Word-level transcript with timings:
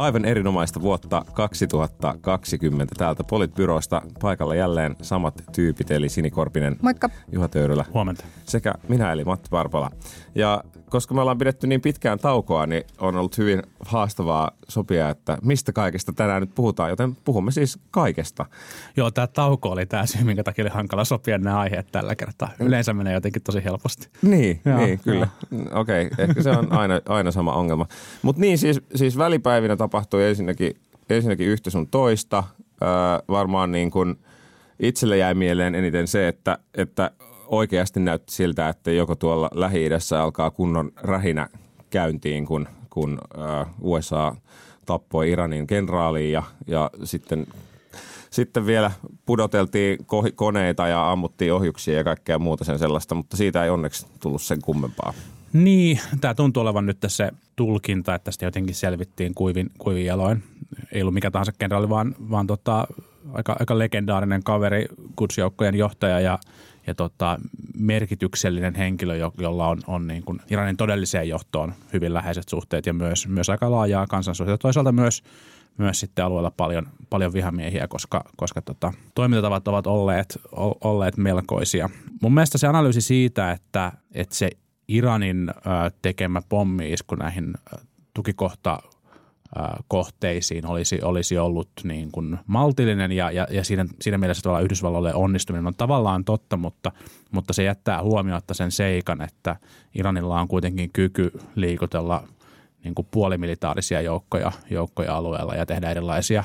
Aivan 0.00 0.24
erinomaista 0.24 0.80
vuotta 0.80 1.24
2020 1.32 2.94
täältä 2.98 3.24
Politbyrosta. 3.24 4.02
Paikalla 4.20 4.54
jälleen 4.54 4.96
samat 5.02 5.44
tyypit, 5.52 5.90
eli 5.90 6.08
Sinikorpinen, 6.08 6.76
Moikka. 6.82 7.10
Juha 7.32 7.48
Töyrylä 7.48 7.84
Huomenta. 7.94 8.24
sekä 8.44 8.74
minä 8.88 9.12
eli 9.12 9.24
Matti 9.24 9.48
Parpala. 9.50 9.90
Ja 10.34 10.64
koska 10.90 11.14
me 11.14 11.20
ollaan 11.20 11.38
pidetty 11.38 11.66
niin 11.66 11.80
pitkään 11.80 12.18
taukoa, 12.18 12.66
niin 12.66 12.82
on 12.98 13.16
ollut 13.16 13.38
hyvin 13.38 13.62
haastavaa 13.80 14.50
sopia, 14.68 15.10
että 15.10 15.38
mistä 15.42 15.72
kaikesta 15.72 16.12
tänään 16.12 16.42
nyt 16.42 16.54
puhutaan, 16.54 16.90
joten 16.90 17.16
puhumme 17.16 17.50
siis 17.50 17.78
kaikesta. 17.90 18.46
Joo, 18.96 19.10
tämä 19.10 19.26
tauko 19.26 19.68
oli 19.70 19.86
tämä 19.86 20.06
syy, 20.06 20.24
minkä 20.24 20.42
takia 20.42 20.64
oli 20.64 20.70
hankala 20.70 21.04
sopia 21.04 21.38
nämä 21.38 21.60
aiheet 21.60 21.86
tällä 21.92 22.14
kertaa. 22.14 22.48
Yleensä 22.60 22.94
menee 22.94 23.14
jotenkin 23.14 23.42
tosi 23.42 23.64
helposti. 23.64 24.08
Niin, 24.22 24.60
Joo, 24.64 24.78
niin 24.78 24.98
kyllä. 24.98 25.28
Okei, 25.72 26.06
okay, 26.06 26.24
ehkä 26.24 26.42
se 26.42 26.50
on 26.50 26.72
aina, 26.72 27.00
aina 27.08 27.30
sama 27.30 27.52
ongelma. 27.52 27.86
Mutta 28.22 28.40
niin, 28.40 28.58
siis, 28.58 28.80
siis 28.94 29.18
välipäivinä 29.18 29.76
tapahtui 29.90 30.24
ensinnäkin, 30.24 30.76
ensinnäkin 31.10 31.46
yhtä 31.46 31.70
sun 31.70 31.88
toista. 31.88 32.44
Öö, 32.82 32.88
varmaan 33.28 33.72
niin 33.72 33.90
kuin 33.90 34.16
itselle 34.80 35.16
jäi 35.16 35.34
mieleen 35.34 35.74
eniten 35.74 36.08
se, 36.08 36.28
että, 36.28 36.58
että 36.74 37.10
oikeasti 37.46 38.00
näytti 38.00 38.32
siltä, 38.32 38.68
että 38.68 38.90
joko 38.90 39.16
tuolla 39.16 39.50
Lähi-idässä 39.54 40.22
alkaa 40.22 40.50
kunnon 40.50 40.92
rähinä 40.96 41.48
käyntiin, 41.90 42.46
kun, 42.46 42.68
kun 42.90 43.18
öö, 43.38 43.64
USA 43.80 44.36
tappoi 44.86 45.30
Iranin 45.30 45.66
kenraaliin 45.66 46.32
ja, 46.32 46.42
ja 46.66 46.90
sitten 47.04 47.46
sitten 48.30 48.66
vielä 48.66 48.90
pudoteltiin 49.26 49.98
koneita 50.34 50.88
ja 50.88 51.12
ammuttiin 51.12 51.52
ohjuksia 51.52 51.96
ja 51.96 52.04
kaikkea 52.04 52.38
muuta 52.38 52.64
sen 52.64 52.78
sellaista, 52.78 53.14
mutta 53.14 53.36
siitä 53.36 53.64
ei 53.64 53.70
onneksi 53.70 54.06
tullut 54.20 54.42
sen 54.42 54.62
kummempaa. 54.62 55.12
Niin, 55.52 56.00
tämä 56.20 56.34
tuntuu 56.34 56.60
olevan 56.60 56.86
nyt 56.86 56.98
se 57.06 57.30
tulkinta, 57.56 58.14
että 58.14 58.24
tästä 58.24 58.44
jotenkin 58.44 58.74
selvittiin 58.74 59.34
kuivin, 59.34 59.70
kuivin 59.78 60.06
jaloin. 60.06 60.42
Ei 60.92 61.02
ollut 61.02 61.14
mikä 61.14 61.30
tahansa 61.30 61.52
kenraali, 61.58 61.88
vaan, 61.88 62.14
vaan 62.30 62.46
tota, 62.46 62.86
aika, 63.32 63.56
aika 63.60 63.78
legendaarinen 63.78 64.42
kaveri, 64.42 64.86
kutsjoukkojen 65.16 65.74
johtaja 65.74 66.20
ja, 66.20 66.38
ja 66.86 66.94
tota, 66.94 67.40
merkityksellinen 67.78 68.74
henkilö, 68.74 69.16
jo, 69.16 69.32
jolla 69.38 69.68
on, 69.68 69.78
on 69.86 70.06
niin 70.06 70.22
kuin 70.22 70.40
Iranin 70.50 70.76
todelliseen 70.76 71.28
johtoon 71.28 71.74
hyvin 71.92 72.14
läheiset 72.14 72.48
suhteet 72.48 72.86
ja 72.86 72.92
myös, 72.92 73.28
myös 73.28 73.50
aika 73.50 73.70
laajaa 73.70 74.06
kansansuhteita. 74.06 74.62
Toisaalta 74.62 74.92
myös, 74.92 75.22
myös 75.78 76.00
sitten 76.00 76.24
alueella 76.24 76.50
paljon, 76.50 76.88
paljon 77.10 77.32
vihamiehiä, 77.32 77.88
koska, 77.88 78.24
koska 78.36 78.62
tota, 78.62 78.92
toimintatavat 79.14 79.68
ovat 79.68 79.86
olleet, 79.86 80.38
olleet 80.84 81.16
melkoisia. 81.16 81.90
Mun 82.22 82.34
mielestä 82.34 82.58
se 82.58 82.66
analyysi 82.66 83.00
siitä, 83.00 83.52
että, 83.52 83.92
että 84.14 84.34
se 84.34 84.50
Iranin 84.90 85.50
tekemä 86.02 86.42
pommi-isku 86.48 87.14
näihin 87.14 87.54
tukikohta 88.14 88.82
kohteisiin 89.88 90.66
olisi, 90.66 91.02
olisi 91.02 91.38
ollut 91.38 91.70
niin 91.84 92.10
kuin 92.12 92.38
maltillinen 92.46 93.12
ja, 93.12 93.30
ja, 93.30 93.46
ja 93.50 93.64
siinä, 93.64 93.86
siinä 94.00 94.18
mielessä 94.18 94.42
tavallaan 94.42 94.64
Yhdysvalloille 94.64 95.14
onnistuminen 95.14 95.66
on 95.66 95.74
tavallaan 95.76 96.24
totta, 96.24 96.56
mutta, 96.56 96.92
mutta 97.30 97.52
se 97.52 97.62
jättää 97.62 98.02
huomiotta 98.02 98.54
sen 98.54 98.70
seikan, 98.70 99.22
että 99.22 99.56
Iranilla 99.94 100.40
on 100.40 100.48
kuitenkin 100.48 100.90
kyky 100.92 101.30
liikutella 101.54 102.28
niin 102.84 102.94
kuin 102.94 103.08
puolimilitaarisia 103.10 104.00
joukkoja, 104.00 104.52
joukkoja 104.70 105.16
alueella 105.16 105.54
ja 105.54 105.66
tehdä 105.66 105.90
erilaisia, 105.90 106.44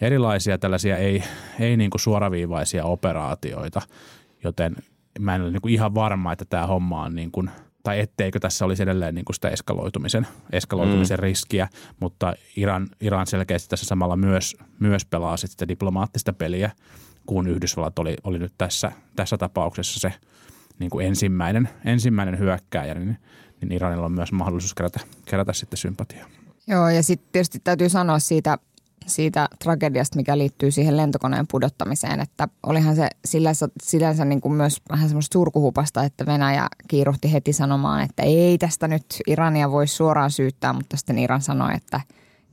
erilaisia 0.00 0.58
tällaisia 0.58 0.96
ei, 0.96 1.22
ei 1.60 1.76
niin 1.76 1.90
kuin 1.90 2.00
suoraviivaisia 2.00 2.84
operaatioita, 2.84 3.82
joten 4.44 4.76
mä 5.18 5.34
en 5.34 5.42
ole 5.42 5.50
niin 5.50 5.62
kuin 5.62 5.74
ihan 5.74 5.94
varma, 5.94 6.32
että 6.32 6.44
tämä 6.44 6.66
homma 6.66 7.02
on 7.02 7.14
niin 7.14 7.30
kuin, 7.30 7.50
tai 7.82 8.00
etteikö 8.00 8.40
tässä 8.40 8.64
olisi 8.64 8.82
edelleen 8.82 9.14
niin 9.14 9.24
kuin 9.24 9.34
sitä 9.34 9.48
eskaloitumisen, 9.48 10.26
eskaloitumisen 10.52 11.18
mm. 11.18 11.22
riskiä, 11.22 11.68
mutta 12.00 12.34
Iran, 12.56 12.88
Iran 13.00 13.26
selkeästi 13.26 13.68
tässä 13.68 13.86
samalla 13.86 14.16
myös, 14.16 14.56
myös 14.78 15.04
pelaa 15.04 15.36
sit 15.36 15.50
sitä 15.50 15.68
diplomaattista 15.68 16.32
peliä, 16.32 16.70
kun 17.26 17.46
Yhdysvallat 17.46 17.98
oli, 17.98 18.16
oli 18.24 18.38
nyt 18.38 18.52
tässä, 18.58 18.92
tässä 19.16 19.38
tapauksessa 19.38 20.00
se 20.00 20.12
niin 20.78 20.90
kuin 20.90 21.06
ensimmäinen, 21.06 21.68
ensimmäinen 21.84 22.38
hyökkääjä, 22.38 22.94
niin, 22.94 23.16
niin 23.60 23.72
Iranilla 23.72 24.06
on 24.06 24.12
myös 24.12 24.32
mahdollisuus 24.32 24.74
kerätä, 24.74 25.00
kerätä 25.24 25.52
sitten 25.52 25.76
sympatiaa. 25.76 26.26
Joo, 26.66 26.88
ja 26.88 27.02
sitten 27.02 27.28
tietysti 27.32 27.58
täytyy 27.64 27.88
sanoa 27.88 28.18
siitä, 28.18 28.58
siitä 29.06 29.48
tragediasta, 29.64 30.16
mikä 30.16 30.38
liittyy 30.38 30.70
siihen 30.70 30.96
lentokoneen 30.96 31.46
pudottamiseen, 31.50 32.20
että 32.20 32.48
olihan 32.66 32.96
se 32.96 33.08
sillänsä, 33.24 33.68
sillänsä 33.82 34.24
niin 34.24 34.40
kuin 34.40 34.52
myös 34.52 34.82
vähän 34.90 35.08
semmoista 35.08 35.32
surkuhupasta, 35.32 36.04
että 36.04 36.26
Venäjä 36.26 36.66
kiiruhti 36.88 37.32
heti 37.32 37.52
sanomaan, 37.52 38.02
että 38.02 38.22
ei 38.22 38.58
tästä 38.58 38.88
nyt 38.88 39.04
Irania 39.26 39.70
voi 39.70 39.86
suoraan 39.86 40.30
syyttää, 40.30 40.72
mutta 40.72 40.96
sitten 40.96 41.18
Iran 41.18 41.42
sanoi, 41.42 41.74
että 41.74 42.00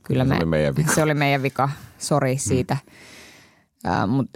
kyllä 0.02 0.24
Se 0.24 0.28
me, 0.28 0.36
oli 0.36 0.44
meidän 0.44 0.76
vika. 0.76 0.92
se 0.92 1.02
oli 1.02 1.14
meidän 1.14 1.42
vika, 1.42 1.68
sori 1.98 2.38
siitä. 2.38 2.76
Mm. 3.84 4.10
Mutta 4.10 4.32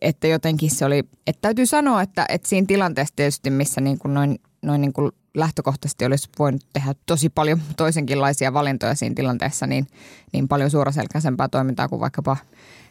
että 0.00 0.26
jotenkin 0.26 0.70
se 0.70 0.84
oli, 0.84 0.98
että 1.26 1.40
täytyy 1.40 1.66
sanoa, 1.66 2.02
että, 2.02 2.26
että 2.28 2.48
siinä 2.48 2.66
tilanteessa 2.66 3.16
tietysti, 3.16 3.50
missä 3.50 3.80
niin 3.80 3.98
kuin 3.98 4.14
noin, 4.14 4.40
noin 4.62 4.80
niin 4.80 4.92
kuin 4.92 5.12
lähtökohtaisesti 5.36 6.04
olisi 6.04 6.28
voinut 6.38 6.62
tehdä 6.72 6.94
tosi 7.06 7.28
paljon 7.28 7.60
toisenkinlaisia 7.76 8.52
valintoja 8.52 8.94
siinä 8.94 9.14
tilanteessa, 9.14 9.66
niin, 9.66 9.86
niin 10.32 10.48
paljon 10.48 10.70
suoraselkäisempää 10.70 11.48
toimintaa 11.48 11.88
kuin 11.88 12.00
vaikkapa 12.00 12.36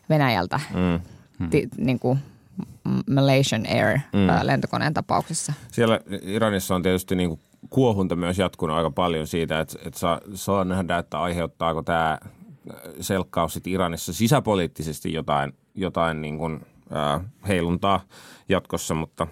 Venäjältä 0.10 0.60
mm. 0.74 1.50
ti, 1.50 1.70
niin 1.78 2.00
kuin 2.00 2.20
Malaysian 3.10 3.66
Air 3.70 3.98
mm. 3.98 4.48
lentokoneen 4.48 4.94
tapauksessa. 4.94 5.54
Siellä 5.72 6.00
Iranissa 6.22 6.76
on 6.76 6.84
tietysti 6.84 7.16
niin 7.16 7.30
kuin 7.30 7.40
kuohunta 7.70 8.16
myös 8.16 8.40
jatkunut 8.40 8.78
aika 8.78 8.92
paljon 8.92 9.28
siitä, 9.28 9.60
että, 9.60 9.80
että 9.86 10.00
saa, 10.00 10.22
saa 10.34 10.64
nähdä, 10.64 10.98
että 10.98 11.20
aiheuttaako 11.20 11.84
tämä 11.84 12.18
selkkaus 13.00 13.60
Iranissa 13.66 14.14
sisäpoliittisesti 14.14 15.14
jotain, 15.14 15.54
jotain 15.76 16.22
niin 16.22 16.38
kuin, 16.38 16.66
äh, 16.96 17.22
heiluntaa 17.48 18.02
jatkossa, 18.50 18.94
mutta 18.94 19.28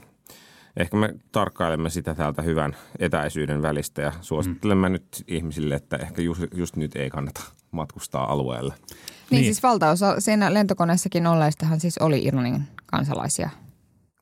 ehkä 0.78 0.98
me 0.98 1.16
tarkkailemme 1.32 1.90
sitä 1.90 2.16
täältä 2.16 2.42
hyvän 2.42 2.76
etäisyyden 3.00 3.62
välistä 3.62 4.02
ja 4.02 4.12
suosittelemme 4.22 4.90
mm. 4.90 4.94
nyt 4.94 5.24
ihmisille, 5.28 5.76
että 5.76 5.98
ehkä 5.98 6.22
just, 6.22 6.42
just 6.54 6.76
nyt 6.76 6.96
ei 6.96 7.10
kannata 7.10 7.42
matkustaa 7.72 8.32
alueelle. 8.32 8.74
Niin, 8.74 8.94
Niin. 9.30 9.44
siis 9.44 9.64
valtaosa 9.64 10.20
siinä 10.20 10.54
lentokoneessakin 10.54 11.28
olleistahan 11.28 11.80
siis 11.80 11.98
oli 11.98 12.24
Iranin 12.24 12.64
kansalaisia. 12.86 13.50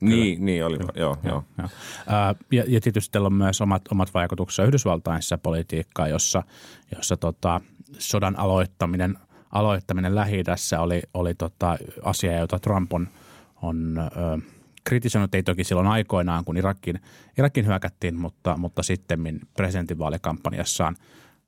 Niin, 0.02 0.46
niin 0.46 0.66
oli, 0.66 0.78
joo, 0.96 1.18
joo. 1.24 1.44
Joo. 1.58 1.70
Ää, 2.08 2.36
Ja, 2.52 2.64
ja 2.68 2.82
tietysti 2.82 3.12
tällä 3.12 3.26
on 3.26 3.34
myös 3.34 3.62
omat, 3.62 3.82
omat 3.92 4.14
vaikutuksensa 4.14 4.68
Yhdysvaltain 4.68 5.22
politiikkaa, 5.44 6.08
jossa, 6.08 6.44
jossa 6.96 7.18
tota, 7.18 7.62
sodan 8.00 8.40
aloittaminen, 8.40 9.18
aloittaminen 9.52 10.16
lähi 10.16 10.44
oli, 10.80 11.02
oli 11.14 11.36
tota, 11.36 11.78
asia, 12.04 12.40
jota 12.40 12.60
Trump 12.60 12.94
on, 12.94 13.08
on 13.62 13.98
ö, 13.98 14.38
kritisoinut, 14.84 15.36
ei 15.36 15.44
toki 15.44 15.64
silloin 15.64 15.88
aikoinaan, 15.88 16.46
kun 16.46 16.58
Irakin, 16.58 17.00
Irakin 17.38 17.66
hyökättiin, 17.66 18.16
mutta, 18.16 18.58
mutta 18.58 18.84
sitten 18.84 19.40
presidentinvaalikampanjassaan 19.54 20.96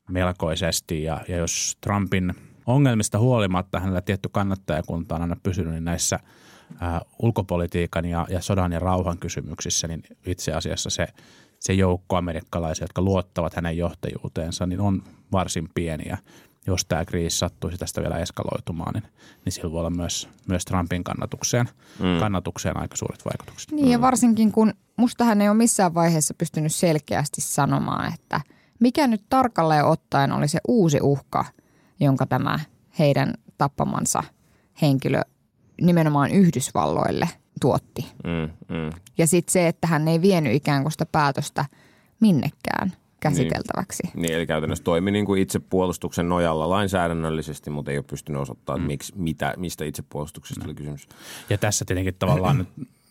melkoisesti. 0.09 1.03
Ja, 1.03 1.21
ja 1.27 1.37
jos 1.37 1.77
Trumpin 1.81 2.33
ongelmista 2.65 3.19
huolimatta 3.19 3.79
hänellä 3.79 4.01
tietty 4.01 4.29
kannattajakunta 4.31 5.15
on 5.15 5.21
aina 5.21 5.35
pysynyt 5.43 5.73
niin 5.73 5.85
näissä 5.85 6.19
ää, 6.79 7.01
ulkopolitiikan 7.21 8.05
ja, 8.05 8.27
ja 8.29 8.41
sodan 8.41 8.71
ja 8.71 8.79
rauhan 8.79 9.17
kysymyksissä, 9.17 9.87
niin 9.87 10.03
itse 10.25 10.53
asiassa 10.53 10.89
se, 10.89 11.07
se 11.59 11.73
joukko 11.73 12.15
amerikkalaisia, 12.15 12.83
jotka 12.83 13.01
luottavat 13.01 13.55
hänen 13.55 13.77
johtajuuteensa, 13.77 14.65
niin 14.65 14.81
on 14.81 15.03
varsin 15.31 15.69
pieni. 15.75 16.03
Ja 16.09 16.17
jos 16.67 16.85
tämä 16.85 17.05
kriisi 17.05 17.37
sattuisi 17.37 17.77
tästä 17.77 18.01
vielä 18.01 18.19
eskaloitumaan, 18.19 18.93
niin, 18.93 19.03
niin 19.45 19.53
sillä 19.53 19.71
voi 19.71 19.79
olla 19.79 19.89
myös, 19.89 20.29
myös 20.47 20.65
Trumpin 20.65 21.03
kannatukseen, 21.03 21.69
mm. 21.99 22.19
kannatukseen 22.19 22.77
aika 22.77 22.97
suuret 22.97 23.25
vaikutukset. 23.25 23.71
Niin 23.71 23.89
ja 23.89 24.01
varsinkin 24.01 24.51
kun 24.51 24.73
musta 24.97 25.23
hän 25.23 25.41
ei 25.41 25.49
ole 25.49 25.57
missään 25.57 25.93
vaiheessa 25.93 26.33
pystynyt 26.33 26.75
selkeästi 26.75 27.41
sanomaan, 27.41 28.13
että 28.13 28.41
mikä 28.79 29.07
nyt 29.07 29.23
tarkalleen 29.29 29.85
ottaen 29.85 30.31
oli 30.31 30.47
se 30.47 30.59
uusi 30.67 30.99
uhka, 31.01 31.45
jonka 31.99 32.25
tämä 32.25 32.59
heidän 32.99 33.33
tappamansa 33.57 34.23
henkilö 34.81 35.21
nimenomaan 35.81 36.31
Yhdysvalloille 36.31 37.29
tuotti. 37.61 38.05
Mm, 38.23 38.75
mm. 38.75 38.89
Ja 39.17 39.27
sitten 39.27 39.51
se, 39.51 39.67
että 39.67 39.87
hän 39.87 40.07
ei 40.07 40.21
vienyt 40.21 40.53
ikään 40.53 40.81
kuin 40.81 40.91
sitä 40.91 41.05
päätöstä 41.05 41.65
minnekään 42.19 42.93
käsiteltäväksi. 43.23 44.03
Niin, 44.15 44.33
eli 44.33 44.47
käytännössä 44.47 44.83
toimi 44.83 45.11
niin 45.11 45.25
kuin 45.25 45.41
itsepuolustuksen 45.41 46.29
nojalla 46.29 46.69
lainsäädännöllisesti, 46.69 47.69
mutta 47.69 47.91
ei 47.91 47.97
ole 47.97 48.05
pystynyt 48.09 48.41
osoittamaan, 48.41 48.81
mm. 48.81 48.87
miksi, 48.87 49.13
mitä, 49.15 49.53
mistä 49.57 49.85
itsepuolustuksesta 49.85 50.65
oli 50.65 50.75
kysymys. 50.75 51.07
Ja 51.49 51.57
tässä 51.57 51.85
tietenkin 51.85 52.15
tavallaan 52.19 52.57
nyt 52.57 52.69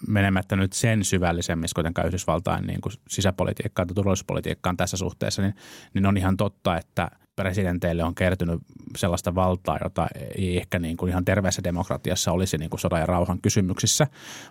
menemättä 0.08 0.56
nyt 0.56 0.72
sen 0.72 1.04
syvällisemmissä 1.04 1.74
kuitenkaan 1.74 2.06
Yhdysvaltain 2.06 2.66
niin 2.66 2.80
kuin 2.80 2.92
sisäpolitiikkaan 3.08 3.88
tai 3.88 3.94
turvallisuuspolitiikkaan 3.94 4.76
tässä 4.76 4.96
suhteessa, 4.96 5.42
niin, 5.42 5.54
niin 5.94 6.06
on 6.06 6.16
ihan 6.16 6.36
totta, 6.36 6.76
että, 6.76 7.10
presidenteille 7.36 8.04
on 8.04 8.14
kertynyt 8.14 8.60
sellaista 8.96 9.34
valtaa, 9.34 9.78
jota 9.84 10.06
ei 10.36 10.56
ehkä 10.56 10.78
niin 10.78 10.96
kuin 10.96 11.10
ihan 11.10 11.24
terveessä 11.24 11.64
demokratiassa 11.64 12.32
olisi 12.32 12.58
niin 12.58 12.70
kuin 12.70 12.80
sodan 12.80 13.00
ja 13.00 13.06
rauhan 13.06 13.40
kysymyksissä, 13.40 14.06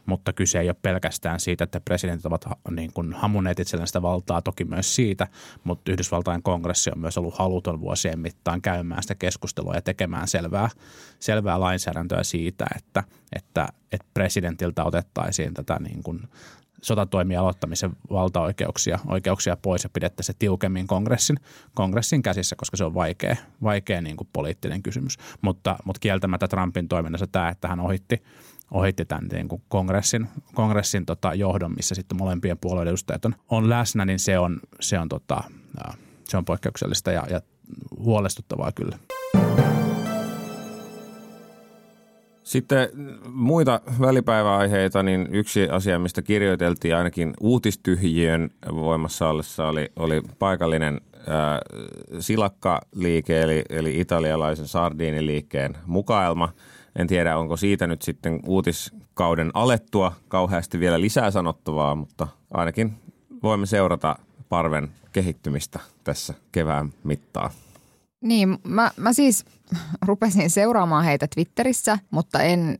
mutta 0.05 0.33
kyse 0.33 0.59
ei 0.59 0.69
ole 0.69 0.75
pelkästään 0.81 1.39
siitä, 1.39 1.63
että 1.63 1.81
presidentit 1.81 2.25
ovat 2.25 2.45
niin 2.71 2.93
kuin 2.93 3.13
hamuneet 3.13 3.59
itselleen 3.59 3.87
sitä 3.87 4.01
valtaa, 4.01 4.41
toki 4.41 4.65
myös 4.65 4.95
siitä, 4.95 5.27
mutta 5.63 5.91
Yhdysvaltain 5.91 6.43
kongressi 6.43 6.91
on 6.95 6.99
myös 6.99 7.17
ollut 7.17 7.37
haluton 7.37 7.81
vuosien 7.81 8.19
mittaan 8.19 8.61
käymään 8.61 9.01
sitä 9.01 9.15
keskustelua 9.15 9.75
ja 9.75 9.81
tekemään 9.81 10.27
selvää, 10.27 10.69
selvää 11.19 11.59
lainsäädäntöä 11.59 12.23
siitä, 12.23 12.65
että, 12.77 13.03
että, 13.35 13.67
että 13.91 14.07
presidentiltä 14.13 14.83
otettaisiin 14.83 15.53
tätä 15.53 15.77
niin 15.79 16.03
kuin 16.03 16.21
sotatoimien 16.81 17.39
aloittamisen 17.39 17.91
valtaoikeuksia 18.09 18.99
oikeuksia 19.07 19.57
pois 19.57 19.83
ja 19.83 19.89
pidettä 19.93 20.23
se 20.23 20.33
tiukemmin 20.39 20.87
kongressin, 20.87 21.37
kongressin 21.73 22.21
käsissä, 22.21 22.55
koska 22.55 22.77
se 22.77 22.83
on 22.83 22.93
vaikea, 22.93 23.35
vaikea 23.63 24.01
niin 24.01 24.17
kuin 24.17 24.29
poliittinen 24.33 24.83
kysymys. 24.83 25.17
Mutta, 25.41 25.75
mutta 25.85 25.99
kieltämättä 25.99 26.47
Trumpin 26.47 26.87
toiminnassa 26.87 27.27
tämä, 27.27 27.49
että 27.49 27.67
hän 27.67 27.79
ohitti, 27.79 28.23
ohitti 28.71 29.05
tämän 29.05 29.27
niin 29.27 29.47
kuin 29.47 29.61
kongressin, 29.67 30.27
kongressin 30.53 31.05
tota, 31.05 31.33
johdon, 31.33 31.75
missä 31.75 31.95
sitten 31.95 32.17
molempien 32.17 32.57
puolueiden 32.57 32.89
edustajat 32.89 33.25
on, 33.25 33.35
on 33.49 33.69
läsnä, 33.69 34.05
niin 34.05 34.19
se 34.19 34.39
on, 34.39 34.59
se 34.79 34.99
on, 34.99 35.09
tota, 35.09 35.43
se 36.23 36.37
on 36.37 36.45
poikkeuksellista 36.45 37.11
ja, 37.11 37.23
ja 37.29 37.41
huolestuttavaa 37.97 38.71
kyllä. 38.71 38.97
Sitten 42.51 42.89
muita 43.33 43.81
välipäiväaiheita, 44.01 45.03
niin 45.03 45.27
yksi 45.31 45.69
asia, 45.69 45.99
mistä 45.99 46.21
kirjoiteltiin 46.21 46.95
ainakin 46.95 47.33
uutistyhjiön 47.41 48.49
voimassa 48.75 49.29
ollessa 49.29 49.67
oli, 49.67 49.91
oli 49.95 50.21
paikallinen 50.39 51.01
ää, 51.27 51.59
silakkaliike, 52.19 53.41
eli, 53.41 53.63
eli 53.69 53.99
italialaisen 53.99 54.67
sardiiniliikkeen 54.67 55.77
mukaelma. 55.85 56.49
En 56.95 57.07
tiedä, 57.07 57.37
onko 57.37 57.57
siitä 57.57 57.87
nyt 57.87 58.01
sitten 58.01 58.39
uutiskauden 58.45 59.51
alettua 59.53 60.13
kauheasti 60.27 60.79
vielä 60.79 61.01
lisää 61.01 61.31
sanottavaa, 61.31 61.95
mutta 61.95 62.27
ainakin 62.53 62.93
voimme 63.43 63.65
seurata 63.65 64.15
parven 64.49 64.89
kehittymistä 65.11 65.79
tässä 66.03 66.33
kevään 66.51 66.89
mittaan. 67.03 67.49
Niin, 68.21 68.57
mä, 68.63 68.91
mä 68.97 69.13
siis 69.13 69.45
rupesin 70.07 70.49
seuraamaan 70.49 71.05
heitä 71.05 71.27
Twitterissä, 71.27 71.99
mutta 72.11 72.41
en, 72.41 72.79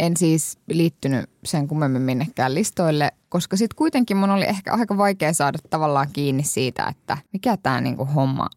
en 0.00 0.16
siis 0.16 0.58
liittynyt 0.66 1.30
sen 1.44 1.68
kummemmin 1.68 2.02
minnekään 2.02 2.54
listoille, 2.54 3.12
koska 3.28 3.56
sitten 3.56 3.76
kuitenkin 3.76 4.16
mun 4.16 4.30
oli 4.30 4.44
ehkä 4.44 4.72
aika 4.72 4.96
vaikea 4.96 5.32
saada 5.32 5.58
tavallaan 5.70 6.08
kiinni 6.12 6.42
siitä, 6.42 6.86
että 6.86 7.18
mikä 7.32 7.56
tämä 7.56 7.80
niinku 7.80 8.04
homma 8.04 8.48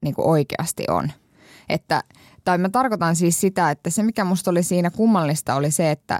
niinku 0.00 0.30
oikeasti 0.30 0.84
on. 0.88 1.12
Että, 1.68 2.02
tai 2.44 2.58
mä 2.58 2.68
tarkoitan 2.68 3.16
siis 3.16 3.40
sitä, 3.40 3.70
että 3.70 3.90
se 3.90 4.02
mikä 4.02 4.24
musta 4.24 4.50
oli 4.50 4.62
siinä 4.62 4.90
kummallista 4.90 5.54
oli 5.54 5.70
se, 5.70 5.90
että 5.90 6.18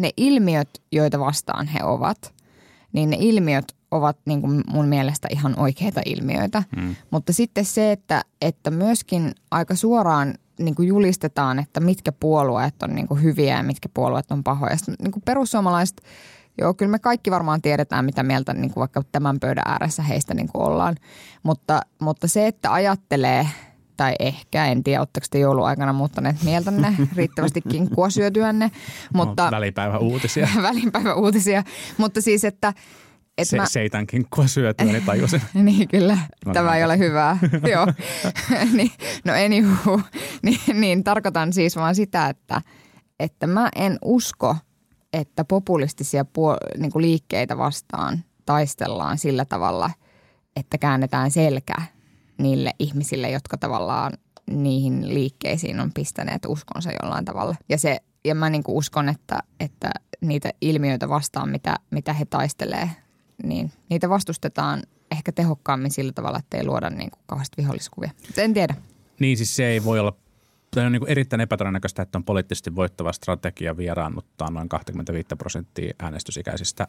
ne 0.00 0.10
ilmiöt, 0.16 0.68
joita 0.92 1.20
vastaan 1.20 1.66
he 1.66 1.84
ovat, 1.84 2.34
niin 2.92 3.10
ne 3.10 3.16
ilmiöt 3.20 3.76
ovat 3.92 4.18
niin 4.24 4.40
kuin 4.40 4.60
mun 4.66 4.88
mielestä 4.88 5.28
ihan 5.30 5.58
oikeita 5.58 6.00
ilmiöitä. 6.06 6.62
Mm. 6.76 6.96
Mutta 7.10 7.32
sitten 7.32 7.64
se, 7.64 7.92
että, 7.92 8.22
että 8.42 8.70
myöskin 8.70 9.32
aika 9.50 9.74
suoraan 9.74 10.34
niin 10.58 10.74
kuin 10.74 10.88
julistetaan, 10.88 11.58
että 11.58 11.80
mitkä 11.80 12.12
puolueet 12.12 12.82
on 12.82 12.94
niin 12.94 13.08
kuin 13.08 13.22
hyviä 13.22 13.56
ja 13.56 13.62
mitkä 13.62 13.88
puolueet 13.94 14.30
on 14.30 14.44
pahoja. 14.44 14.76
Sitten, 14.76 14.94
niin 15.02 15.12
kuin 15.12 15.22
perussuomalaiset, 15.22 16.02
joo, 16.58 16.74
kyllä 16.74 16.90
me 16.90 16.98
kaikki 16.98 17.30
varmaan 17.30 17.62
tiedetään, 17.62 18.04
mitä 18.04 18.22
mieltä 18.22 18.52
niin 18.52 18.70
kuin 18.72 18.80
vaikka 18.80 19.02
tämän 19.12 19.40
pöydän 19.40 19.64
ääressä 19.66 20.02
heistä 20.02 20.34
niin 20.34 20.48
kuin 20.48 20.62
ollaan. 20.64 20.96
Mutta, 21.42 21.80
mutta 22.00 22.28
se, 22.28 22.46
että 22.46 22.72
ajattelee– 22.72 23.48
tai 23.96 24.14
ehkä, 24.18 24.66
en 24.66 24.82
tiedä, 24.82 25.00
oletteko 25.00 25.26
te 25.30 25.38
jouluaikana 25.38 25.92
muuttaneet 25.92 26.42
mieltänne 26.42 26.96
riittävästi 27.16 27.62
kinkkua 27.68 28.10
syötyänne. 28.10 28.70
Mutta, 29.12 29.44
no, 29.44 29.50
välipäivä 29.56 29.98
uutisia. 29.98 30.48
välipäivä 30.62 31.14
uutisia, 31.14 31.62
mutta 31.98 32.20
siis, 32.20 32.44
että 32.44 32.72
et 33.38 33.48
Se, 33.48 33.56
mä... 33.56 33.66
Seitan 33.66 34.06
kinkkua 34.06 34.46
syötyä, 34.46 34.86
niin 34.86 35.04
tajusin. 35.04 35.42
niin 35.62 35.88
kyllä, 35.88 36.18
no, 36.46 36.52
tämä 36.52 36.76
ei 36.76 36.84
ole 36.84 36.98
hyvää. 36.98 37.38
Joo. 37.72 37.86
niin, 38.76 38.92
no 39.24 39.32
anywho, 39.44 40.00
niin, 40.42 40.80
niin 40.80 41.04
tarkoitan 41.04 41.52
siis 41.52 41.76
vaan 41.76 41.94
sitä, 41.94 42.28
että, 42.28 42.62
että 43.20 43.46
mä 43.46 43.68
en 43.76 43.98
usko, 44.04 44.56
että 45.12 45.44
populistisia 45.44 46.22
puol- 46.22 46.80
niin 46.80 46.92
kuin 46.92 47.02
liikkeitä 47.02 47.58
vastaan 47.58 48.24
taistellaan 48.46 49.18
sillä 49.18 49.44
tavalla, 49.44 49.90
että 50.56 50.78
käännetään 50.78 51.30
selkä 51.30 51.74
niille 52.38 52.70
ihmisille, 52.78 53.30
jotka 53.30 53.56
tavallaan 53.56 54.12
niihin 54.50 55.14
liikkeisiin 55.14 55.80
on 55.80 55.92
pistäneet 55.92 56.44
uskonsa 56.46 56.90
jollain 57.02 57.24
tavalla. 57.24 57.54
Ja, 57.68 57.78
se, 57.78 57.98
ja 58.24 58.34
mä 58.34 58.50
niin 58.50 58.62
kuin 58.62 58.76
uskon, 58.76 59.08
että, 59.08 59.38
että 59.60 59.90
niitä 60.20 60.50
ilmiöitä 60.60 61.08
vastaan, 61.08 61.48
mitä, 61.48 61.76
mitä 61.90 62.12
he 62.12 62.24
taistelee 62.24 62.90
niin 63.42 63.72
niitä 63.90 64.08
vastustetaan 64.08 64.82
ehkä 65.10 65.32
tehokkaammin 65.32 65.90
sillä 65.90 66.12
tavalla, 66.12 66.38
että 66.38 66.56
ei 66.56 66.64
luoda 66.66 66.90
niin 66.90 67.10
kuin 67.10 67.22
kauheasti 67.26 67.56
viholliskuvia. 67.62 68.10
en 68.36 68.54
tiedä. 68.54 68.74
Niin 69.20 69.36
siis 69.36 69.56
se 69.56 69.66
ei 69.66 69.84
voi 69.84 69.98
olla 69.98 70.16
Tämä 70.74 70.86
on 70.86 70.92
niin 70.92 71.02
erittäin 71.08 71.40
epätodennäköistä, 71.40 72.02
että 72.02 72.18
on 72.18 72.24
poliittisesti 72.24 72.74
voittava 72.74 73.12
strategia 73.12 73.76
vieraannuttaa 73.76 74.50
noin 74.50 74.68
25 74.68 75.28
prosenttia 75.38 75.94
äänestysikäisistä 75.98 76.88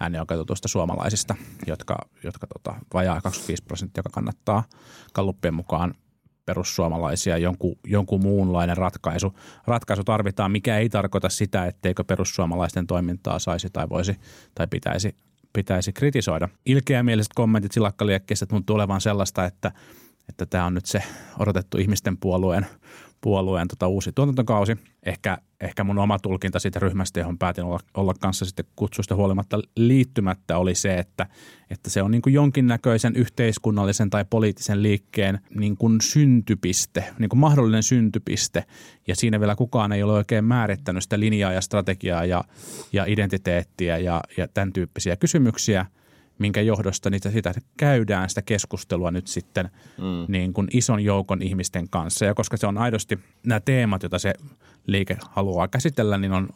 äänioikeutetuista 0.00 0.68
suomalaisista, 0.68 1.34
jotka, 1.66 1.96
jotka 2.22 2.46
tota, 2.46 2.74
vajaa 2.94 3.20
25 3.20 3.62
prosenttia, 3.62 3.98
joka 3.98 4.10
kannattaa 4.14 4.64
kalluppien 5.12 5.54
mukaan 5.54 5.94
perussuomalaisia, 6.46 7.38
jonkun, 7.38 7.76
jonkun 7.86 8.22
muunlainen 8.22 8.76
ratkaisu. 8.76 9.34
Ratkaisu 9.66 10.04
tarvitaan, 10.04 10.52
mikä 10.52 10.78
ei 10.78 10.88
tarkoita 10.88 11.28
sitä, 11.28 11.66
etteikö 11.66 12.04
perussuomalaisten 12.04 12.86
toimintaa 12.86 13.38
saisi 13.38 13.70
tai 13.72 13.88
voisi 13.88 14.16
tai 14.54 14.66
pitäisi 14.66 15.16
pitäisi 15.54 15.92
kritisoida. 15.92 16.48
Ilkeämieliset 16.66 17.32
kommentit 17.34 17.72
silakkaliekkeessä 17.72 18.46
tuntuu 18.46 18.76
olevan 18.76 19.00
sellaista, 19.00 19.44
että, 19.44 19.72
että 20.28 20.46
tämä 20.46 20.66
on 20.66 20.74
nyt 20.74 20.86
se 20.86 21.02
odotettu 21.38 21.78
ihmisten 21.78 22.16
puolueen 22.16 22.66
puolueen 23.24 23.68
tota 23.68 23.88
uusi 23.88 24.12
tuotantokausi. 24.12 24.76
Ehkä, 25.02 25.38
ehkä 25.64 25.84
mun 25.84 25.98
oma 25.98 26.18
tulkinta 26.18 26.58
siitä 26.58 26.78
ryhmästä, 26.78 27.20
johon 27.20 27.38
päätin 27.38 27.64
olla, 27.64 27.78
olla 27.94 28.14
kanssa 28.20 28.44
sitten 28.44 28.64
kutsusta 28.76 29.14
huolimatta 29.14 29.60
liittymättä, 29.76 30.58
oli 30.58 30.74
se, 30.74 30.98
että, 30.98 31.26
että 31.70 31.90
se 31.90 32.02
on 32.02 32.10
niin 32.10 32.22
kuin 32.22 32.34
jonkinnäköisen 32.34 33.16
yhteiskunnallisen 33.16 34.10
tai 34.10 34.24
poliittisen 34.30 34.82
liikkeen 34.82 35.38
niin 35.54 35.76
kuin 35.76 36.00
syntypiste, 36.00 37.04
niin 37.18 37.28
kuin 37.28 37.40
mahdollinen 37.40 37.82
syntypiste. 37.82 38.64
Ja 39.06 39.16
siinä 39.16 39.40
vielä 39.40 39.56
kukaan 39.56 39.92
ei 39.92 40.02
ole 40.02 40.12
oikein 40.12 40.44
määrittänyt 40.44 41.02
sitä 41.02 41.20
linjaa 41.20 41.52
ja 41.52 41.60
strategiaa 41.60 42.24
ja, 42.24 42.44
ja 42.92 43.04
identiteettiä 43.04 43.98
ja, 43.98 44.20
ja 44.36 44.48
tämän 44.48 44.72
tyyppisiä 44.72 45.16
kysymyksiä– 45.16 45.86
minkä 46.38 46.60
johdosta 46.60 47.10
niitä 47.10 47.30
sitä 47.30 47.54
käydään 47.76 48.28
sitä 48.28 48.42
keskustelua 48.42 49.10
nyt 49.10 49.26
sitten 49.26 49.70
mm. 49.98 50.24
niin 50.28 50.52
kuin 50.52 50.68
ison 50.72 51.04
joukon 51.04 51.42
ihmisten 51.42 51.88
kanssa. 51.88 52.24
Ja 52.24 52.34
koska 52.34 52.56
se 52.56 52.66
on 52.66 52.78
aidosti 52.78 53.18
nämä 53.46 53.60
teemat, 53.60 54.02
joita 54.02 54.18
se 54.18 54.34
liike 54.86 55.16
haluaa 55.30 55.68
käsitellä, 55.68 56.18
niin 56.18 56.32
on, 56.32 56.48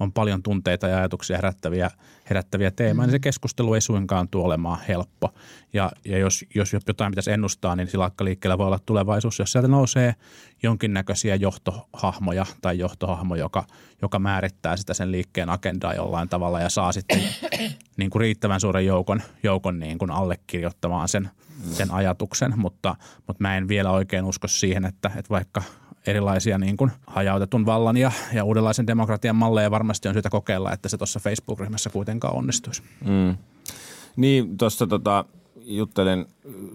on 0.00 0.12
paljon 0.12 0.42
tunteita 0.42 0.88
ja 0.88 0.98
ajatuksia 0.98 1.36
herättäviä, 1.36 1.90
herättäviä 2.30 2.70
teemoja, 2.70 3.06
mm. 3.06 3.08
niin 3.08 3.14
se 3.14 3.18
keskustelu 3.18 3.74
ei 3.74 3.80
suinkaan 3.80 4.28
tule 4.28 4.44
olemaan 4.44 4.80
helppo. 4.88 5.34
Ja, 5.72 5.92
ja 6.04 6.18
jos, 6.18 6.44
jos 6.54 6.72
jotain 6.72 7.12
pitäisi 7.12 7.30
ennustaa, 7.30 7.76
niin 7.76 7.88
liikkeellä 8.20 8.58
voi 8.58 8.66
olla 8.66 8.80
tulevaisuus, 8.86 9.38
jos 9.38 9.52
sieltä 9.52 9.68
nousee 9.68 10.14
jonkinnäköisiä 10.62 11.34
johtohahmoja 11.34 12.46
tai 12.62 12.78
johtohahmo, 12.78 13.36
joka, 13.36 13.64
joka 14.02 14.18
määrittää 14.18 14.76
sitä 14.76 14.94
sen 14.94 15.12
liikkeen 15.12 15.48
agendaa 15.48 15.94
jollain 15.94 16.28
tavalla 16.28 16.60
ja 16.60 16.68
saa 16.68 16.92
sitten 16.92 17.22
niin 17.96 18.10
kuin 18.10 18.20
riittävän 18.20 18.60
suuren 18.60 18.86
joukon, 18.86 19.22
joukon 19.42 19.78
niin 19.78 19.98
kuin 19.98 20.10
allekirjoittamaan 20.10 21.08
sen, 21.08 21.30
sen 21.72 21.90
ajatuksen, 21.90 22.52
mutta, 22.56 22.96
mutta 23.26 23.42
mä 23.42 23.56
en 23.56 23.68
vielä 23.68 23.90
oikein 23.90 24.24
usko 24.24 24.48
siihen, 24.48 24.84
että, 24.84 25.10
että 25.16 25.30
vaikka 25.30 25.62
erilaisia 26.06 26.58
niin 26.58 26.76
kuin 26.76 26.90
hajautetun 27.06 27.66
vallan 27.66 27.96
ja, 27.96 28.12
ja 28.32 28.44
uudenlaisen 28.44 28.86
demokratian 28.86 29.36
malleja 29.36 29.70
varmasti 29.70 30.08
on 30.08 30.14
syytä 30.14 30.30
kokeilla, 30.30 30.72
että 30.72 30.88
se 30.88 30.96
tuossa 30.96 31.20
Facebook-ryhmässä 31.20 31.90
kuitenkaan 31.90 32.36
onnistuisi. 32.36 32.82
Mm. 33.04 33.36
Niin, 34.16 34.58
tuossa 34.58 34.86
tota, 34.86 35.24
juttelen 35.56 36.26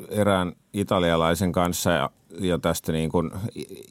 erään 0.10 0.53
italialaisen 0.74 1.51
kanssa 1.51 1.91
ja, 1.91 2.10
ja 2.39 2.58
tästä 2.58 2.91
niin 2.91 3.10
kuin 3.10 3.31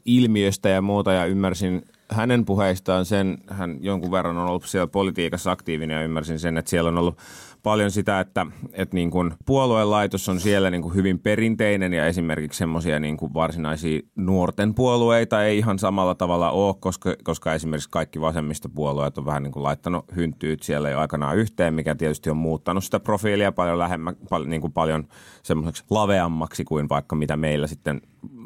ilmiöstä 0.05 0.69
ja 0.69 0.81
muuta 0.81 1.11
ja 1.11 1.25
ymmärsin 1.25 1.85
hänen 2.11 2.45
puheistaan 2.45 3.05
sen, 3.05 3.37
hän 3.47 3.77
jonkun 3.81 4.11
verran 4.11 4.37
on 4.37 4.47
ollut 4.47 4.65
siellä 4.65 4.87
politiikassa 4.87 5.51
aktiivinen 5.51 5.95
ja 5.95 6.03
ymmärsin 6.03 6.39
sen, 6.39 6.57
että 6.57 6.69
siellä 6.69 6.87
on 6.87 6.97
ollut 6.97 7.17
paljon 7.63 7.91
sitä, 7.91 8.19
että, 8.19 8.45
että 8.73 8.95
niin 8.95 9.11
kuin 9.11 9.33
puoluelaitos 9.45 10.29
on 10.29 10.39
siellä 10.39 10.69
niin 10.69 10.81
kuin 10.81 10.95
hyvin 10.95 11.19
perinteinen 11.19 11.93
ja 11.93 12.05
esimerkiksi 12.05 12.57
semmoisia 12.57 12.99
niin 12.99 13.17
kuin 13.17 13.33
varsinaisia 13.33 14.01
nuorten 14.15 14.75
puolueita 14.75 15.43
ei 15.43 15.57
ihan 15.57 15.79
samalla 15.79 16.15
tavalla 16.15 16.51
ole, 16.51 16.75
koska, 16.79 17.15
koska 17.23 17.53
esimerkiksi 17.53 17.89
kaikki 17.89 18.21
vasemmistopuolueet 18.21 19.17
on 19.17 19.25
vähän 19.25 19.43
niin 19.43 19.51
kuin 19.51 19.63
laittanut 19.63 20.05
hynttyyt 20.15 20.63
siellä 20.63 20.89
jo 20.89 20.99
aikanaan 20.99 21.37
yhteen, 21.37 21.73
mikä 21.73 21.95
tietysti 21.95 22.29
on 22.29 22.37
muuttanut 22.37 22.83
sitä 22.83 22.99
profiilia 22.99 23.51
paljon 23.51 23.79
lähemmä, 23.79 24.13
paljon, 24.29 24.49
niin 24.49 24.61
kuin 24.61 24.73
paljon 24.73 25.07
semmoiseksi 25.43 25.83
laveammaksi 25.89 26.63
kuin 26.63 26.89
vaikka 26.89 27.15
mitä 27.15 27.37
meillä 27.37 27.67
sitten 27.67 28.01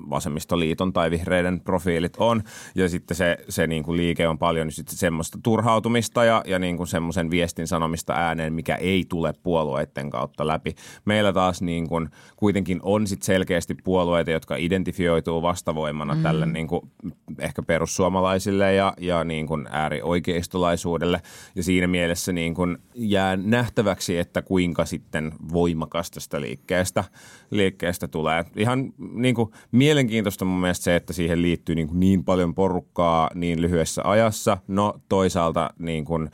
vasemmistoliiton 0.10 0.94
tai 0.94 1.12
vihreiden 1.12 1.60
profiilit 1.60 2.14
on. 2.18 2.44
Ja 2.76 2.90
sitten 2.90 3.18
se, 3.18 3.38
se 3.50 3.68
niin 3.68 3.84
kuin 3.84 3.98
liike 3.98 4.28
on 4.28 4.38
paljon 4.38 4.68
niin 4.68 4.76
sitten 4.76 4.98
semmoista 4.98 5.40
turhautumista 5.44 6.26
ja, 6.26 6.44
ja 6.46 6.60
niin 6.60 6.78
kuin 6.78 6.88
semmoisen 6.88 7.32
viestin 7.32 7.68
sanomista 7.68 8.14
ääneen, 8.14 8.54
mikä 8.54 8.76
ei 8.76 9.06
tule 9.10 9.34
puolueiden 9.44 10.10
kautta 10.10 10.48
läpi. 10.48 10.76
Meillä 11.06 11.34
taas 11.34 11.62
niin 11.62 11.90
kuin 11.90 12.10
kuitenkin 12.36 12.80
on 12.84 13.08
sitten 13.08 13.26
selkeästi 13.26 13.76
puolueita, 13.84 14.32
jotka 14.32 14.56
identifioituu 14.56 15.42
vastavoimana 15.42 16.16
mm. 16.16 16.24
tälle 16.24 16.46
niin 16.46 16.68
kuin 16.68 16.92
ehkä 17.40 17.64
perussuomalaisille 17.64 18.74
ja, 18.74 18.94
ja 18.98 19.24
niin 19.24 19.48
kuin 19.48 19.68
äärioikeistolaisuudelle. 19.70 21.22
Ja 21.56 21.64
siinä 21.64 21.88
mielessä 21.88 22.32
niin 22.32 22.54
kuin 22.54 22.78
jää 22.96 23.36
nähtäväksi, 23.36 24.18
että 24.18 24.42
kuinka 24.42 24.86
sitten 24.86 25.32
voimakas 25.54 26.12
tästä 26.12 26.42
liikkeestä, 26.42 27.04
liikkeestä 27.52 28.08
tulee. 28.08 28.46
Ihan 28.56 28.94
niin 29.14 29.36
kuin 29.36 29.52
mielenkiintoista 29.94 30.46
mun 30.46 30.62
mielestä 30.62 30.84
se, 30.84 30.96
että 30.96 31.14
siihen 31.14 31.42
liittyy 31.42 31.76
niin, 31.76 31.88
kuin 31.88 32.00
niin 32.00 32.24
paljon 32.24 32.56
porukkaa 32.56 33.30
niin 33.36 33.62
lyhyessä 33.62 34.02
ajassa. 34.06 34.58
No 34.68 34.94
toisaalta 35.10 35.70
niin 35.80 36.06
kuin 36.06 36.30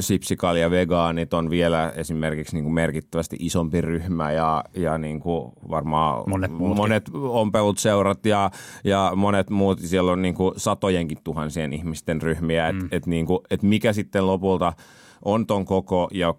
sipsikalja 0.00 0.70
vegaanit 0.70 1.34
on 1.34 1.50
vielä 1.50 1.92
esimerkiksi 1.96 2.56
niin 2.56 2.64
kuin 2.64 2.72
merkittävästi 2.74 3.36
isompi 3.40 3.80
ryhmä 3.80 4.32
ja, 4.32 4.64
ja 4.76 4.98
niin 4.98 5.20
kuin 5.20 5.52
varmaan 5.70 6.22
Monet 6.30 6.50
muutkin. 6.50 6.76
monet 6.76 7.10
ompelut 7.14 7.78
seurat 7.78 8.26
ja, 8.26 8.50
ja 8.84 9.12
monet 9.16 9.50
muut, 9.50 9.78
siellä 9.80 10.12
on 10.12 10.22
niin 10.22 10.34
kuin 10.34 10.52
satojenkin 10.56 11.18
tuhansien 11.24 11.72
ihmisten 11.72 12.22
ryhmiä, 12.22 12.68
että 12.68 12.82
Mm. 12.82 12.88
et 12.92 13.06
niin 13.06 13.26
kuin, 13.26 13.38
et 13.50 13.62
mikä 13.62 13.92
sitten 13.92 14.26
lopulta 14.26 14.72
on 15.24 15.46
ton 15.46 15.64
koko 15.64 16.08
ja 16.12 16.34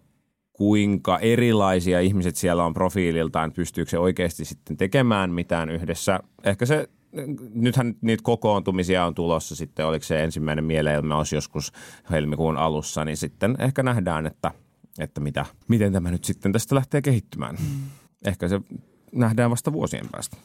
kuinka 0.57 1.19
erilaisia 1.19 1.99
ihmiset 1.99 2.35
siellä 2.35 2.65
on 2.65 2.73
profiililtaan, 2.73 3.51
pystyykö 3.51 3.91
se 3.91 3.99
oikeasti 3.99 4.45
sitten 4.45 4.77
tekemään 4.77 5.31
mitään 5.31 5.69
yhdessä. 5.69 6.19
Ehkä 6.43 6.65
se, 6.65 6.87
nythän 7.53 7.93
niitä 8.01 8.23
kokoontumisia 8.23 9.05
on 9.05 9.15
tulossa 9.15 9.55
sitten, 9.55 9.85
oliko 9.85 10.05
se 10.05 10.23
ensimmäinen 10.23 10.65
mieleilmaus 10.65 11.33
joskus 11.33 11.71
helmikuun 12.11 12.57
alussa, 12.57 13.05
niin 13.05 13.17
sitten 13.17 13.55
ehkä 13.59 13.83
nähdään, 13.83 14.25
että, 14.25 14.51
että 14.99 15.21
mitä, 15.21 15.45
miten 15.67 15.93
tämä 15.93 16.11
nyt 16.11 16.23
sitten 16.23 16.51
tästä 16.51 16.75
lähtee 16.75 17.01
kehittymään. 17.01 17.57
Ehkä 18.25 18.47
se 18.47 18.61
nähdään 19.11 19.51
vasta 19.51 19.73
vuosien 19.73 20.05
päästä 20.11 20.37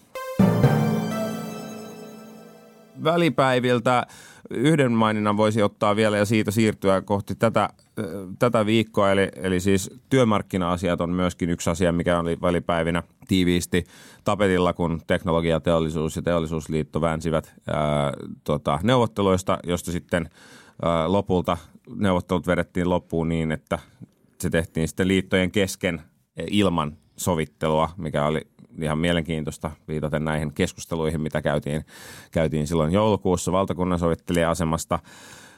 välipäiviltä 3.05 4.07
yhden 4.51 4.93
maininnan 4.93 5.37
voisi 5.37 5.63
ottaa 5.63 5.97
vielä 5.97 6.17
ja 6.17 6.25
siitä 6.25 6.51
siirtyä 6.51 7.01
kohti 7.01 7.35
tätä, 7.35 7.69
tätä 8.39 8.67
viikkoa. 8.67 9.13
Eli, 9.13 9.29
eli 9.37 9.61
siis 9.61 9.91
työmarkkina-asiat 10.11 11.01
on 11.01 11.11
myöskin 11.11 11.51
yksi 11.51 11.71
asia, 11.71 11.93
mikä 11.93 12.19
oli 12.19 12.39
välipäivinä 12.43 13.03
tiiviisti 13.29 13.85
tapetilla, 14.25 14.73
kun 14.73 15.01
teknologiateollisuus 15.07 16.17
ja 16.17 16.23
teollisuusliitto 16.23 17.01
väänsivät 17.01 17.55
ää, 17.67 18.13
tota, 18.45 18.79
neuvotteluista, 18.83 19.59
josta 19.67 19.93
sitten 19.93 20.31
ää, 20.83 21.13
lopulta 21.13 21.57
neuvottelut 21.95 22.47
vedettiin 22.47 22.91
loppuun 22.91 23.29
niin, 23.29 23.53
että 23.53 23.79
se 24.39 24.51
tehtiin 24.51 24.89
sitten 24.89 25.09
liittojen 25.09 25.51
kesken 25.51 26.03
ilman 26.51 26.97
sovittelua, 27.17 27.89
mikä 27.97 28.27
oli 28.27 28.41
ihan 28.81 28.99
mielenkiintoista 28.99 29.71
viitaten 29.89 30.25
näihin 30.25 30.53
keskusteluihin, 30.53 31.21
mitä 31.21 31.43
käytiin, 31.43 31.85
käytiin 32.31 32.67
silloin 32.67 32.93
joulukuussa 32.93 33.53
valtakunnan 33.53 33.99
sovittelijan-asemasta. 33.99 34.99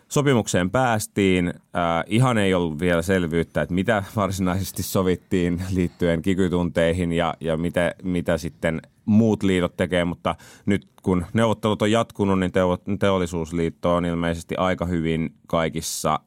Sopimukseen 0.08 0.70
päästiin. 0.70 1.48
Äh, 1.48 2.04
ihan 2.06 2.38
ei 2.38 2.54
ollut 2.54 2.80
vielä 2.80 3.02
selvyyttä, 3.02 3.62
että 3.62 3.74
mitä 3.74 4.04
varsinaisesti 4.16 4.82
sovittiin 4.82 5.62
liittyen 5.70 6.22
kikytunteihin 6.22 7.12
ja, 7.12 7.34
ja 7.40 7.56
mitä, 7.56 7.94
mitä 8.02 8.38
sitten 8.38 8.82
muut 9.04 9.42
liitot 9.42 9.76
tekee, 9.76 10.04
mutta 10.04 10.34
nyt 10.66 10.86
kun 11.02 11.26
neuvottelut 11.32 11.82
on 11.82 11.90
jatkunut, 11.90 12.38
niin 12.38 12.52
teo, 12.52 12.78
teollisuusliitto 12.98 13.94
on 13.94 14.04
ilmeisesti 14.04 14.56
aika 14.56 14.86
hyvin 14.86 15.34
kaikissa 15.46 16.20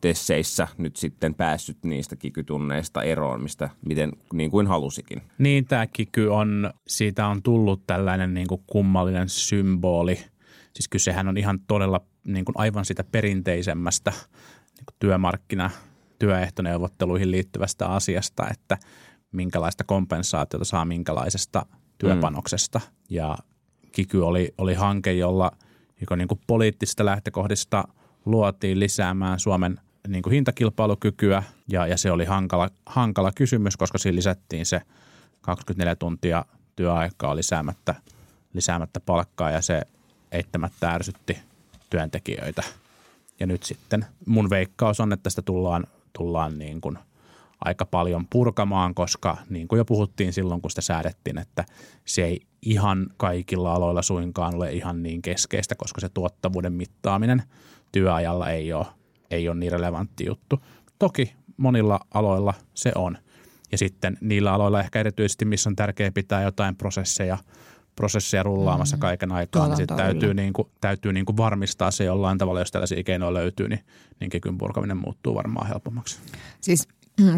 tesseissä 0.00 0.68
nyt 0.78 0.96
sitten 0.96 1.34
päässyt 1.34 1.84
niistä 1.84 2.16
kikytunneista 2.16 3.02
eroon, 3.02 3.42
mistä 3.42 3.70
miten 3.86 4.12
niin 4.32 4.50
kuin 4.50 4.66
halusikin. 4.66 5.22
Niin, 5.38 5.64
tämä 5.64 5.86
kiky 5.86 6.26
on, 6.26 6.70
siitä 6.86 7.26
on 7.26 7.42
tullut 7.42 7.86
tällainen 7.86 8.34
niin 8.34 8.46
kuin 8.46 8.62
kummallinen 8.66 9.28
symboli. 9.28 10.14
Siis 10.72 10.88
kysehän 10.90 11.28
on 11.28 11.36
ihan 11.36 11.60
todella 11.66 12.00
niin 12.24 12.44
kuin 12.44 12.58
aivan 12.58 12.84
sitä 12.84 13.04
perinteisemmästä 13.04 14.10
niin 14.10 14.86
kuin 14.86 14.96
työmarkkina, 14.98 15.70
työehtoneuvotteluihin 16.18 17.30
liittyvästä 17.30 17.86
asiasta, 17.86 18.48
että 18.50 18.78
minkälaista 19.32 19.84
kompensaatiota 19.84 20.64
saa 20.64 20.84
minkälaisesta 20.84 21.66
työpanoksesta. 21.98 22.78
Mm. 22.78 22.94
Ja 23.08 23.38
kiky 23.92 24.20
oli, 24.20 24.54
oli 24.58 24.74
hanke, 24.74 25.12
jolla 25.12 25.50
joka 26.00 26.16
niin 26.16 26.28
kuin 26.28 26.40
poliittisista 26.46 27.04
lähtökohdista 27.04 27.84
luotiin 28.26 28.80
lisäämään 28.80 29.40
Suomen 29.40 29.80
niin 30.08 30.22
kuin 30.22 30.32
hintakilpailukykyä 30.32 31.42
ja, 31.68 31.86
ja 31.86 31.96
se 31.96 32.10
oli 32.10 32.24
hankala, 32.24 32.70
hankala 32.86 33.32
kysymys, 33.32 33.76
koska 33.76 33.98
siinä 33.98 34.16
lisättiin 34.16 34.66
se 34.66 34.82
24 35.40 35.96
tuntia 35.96 36.44
työaikaa 36.76 37.36
lisäämättä, 37.36 37.94
lisäämättä 38.52 39.00
palkkaa 39.00 39.50
ja 39.50 39.62
se 39.62 39.82
eittämättä 40.32 40.90
ärsytti 40.90 41.38
työntekijöitä. 41.90 42.62
Ja 43.40 43.46
nyt 43.46 43.62
sitten 43.62 44.06
mun 44.26 44.50
veikkaus 44.50 45.00
on, 45.00 45.12
että 45.12 45.30
sitä 45.30 45.42
tullaan, 45.42 45.86
tullaan 46.12 46.58
niin 46.58 46.80
kuin 46.80 46.98
aika 47.64 47.86
paljon 47.86 48.26
purkamaan, 48.30 48.94
koska 48.94 49.36
niin 49.50 49.68
kuin 49.68 49.78
jo 49.78 49.84
puhuttiin 49.84 50.32
silloin, 50.32 50.60
kun 50.60 50.70
sitä 50.70 50.80
säädettiin, 50.80 51.38
että 51.38 51.64
se 52.04 52.24
ei 52.24 52.40
ihan 52.62 53.06
kaikilla 53.16 53.74
aloilla 53.74 54.02
suinkaan 54.02 54.54
ole 54.54 54.72
ihan 54.72 55.02
niin 55.02 55.22
keskeistä, 55.22 55.74
koska 55.74 56.00
se 56.00 56.08
tuottavuuden 56.08 56.72
mittaaminen 56.72 57.42
työajalla 57.94 58.50
ei 58.50 58.72
ole, 58.72 58.86
ei 59.30 59.48
ole 59.48 59.56
niin 59.56 59.72
relevantti 59.72 60.26
juttu. 60.26 60.60
Toki 60.98 61.34
monilla 61.56 62.00
aloilla 62.14 62.54
se 62.74 62.92
on. 62.94 63.18
Ja 63.72 63.78
sitten 63.78 64.18
niillä 64.20 64.52
aloilla 64.52 64.80
ehkä 64.80 65.00
erityisesti, 65.00 65.44
missä 65.44 65.70
on 65.70 65.76
tärkeää 65.76 66.10
pitää 66.10 66.42
jotain 66.42 66.76
prosesseja, 66.76 67.38
prosesseja 67.96 68.42
rullaamassa 68.42 68.96
mm. 68.96 69.00
kaiken 69.00 69.32
aikaa, 69.32 69.66
niin 69.66 69.76
sitten 69.76 69.96
täytyy, 69.96 70.34
niin 70.34 70.52
kuin, 70.52 70.68
täytyy 70.80 71.12
niin 71.12 71.26
kuin 71.26 71.36
varmistaa 71.36 71.90
se 71.90 72.04
jollain 72.04 72.38
tavalla, 72.38 72.60
jos 72.60 72.70
tällaisia 72.70 73.02
keinoja 73.02 73.34
löytyy, 73.34 73.68
niin, 73.68 73.84
niin 74.20 74.30
kikyn 74.30 74.58
purkaminen 74.58 74.96
muuttuu 74.96 75.34
varmaan 75.34 75.68
helpommaksi. 75.68 76.18
Siis 76.60 76.88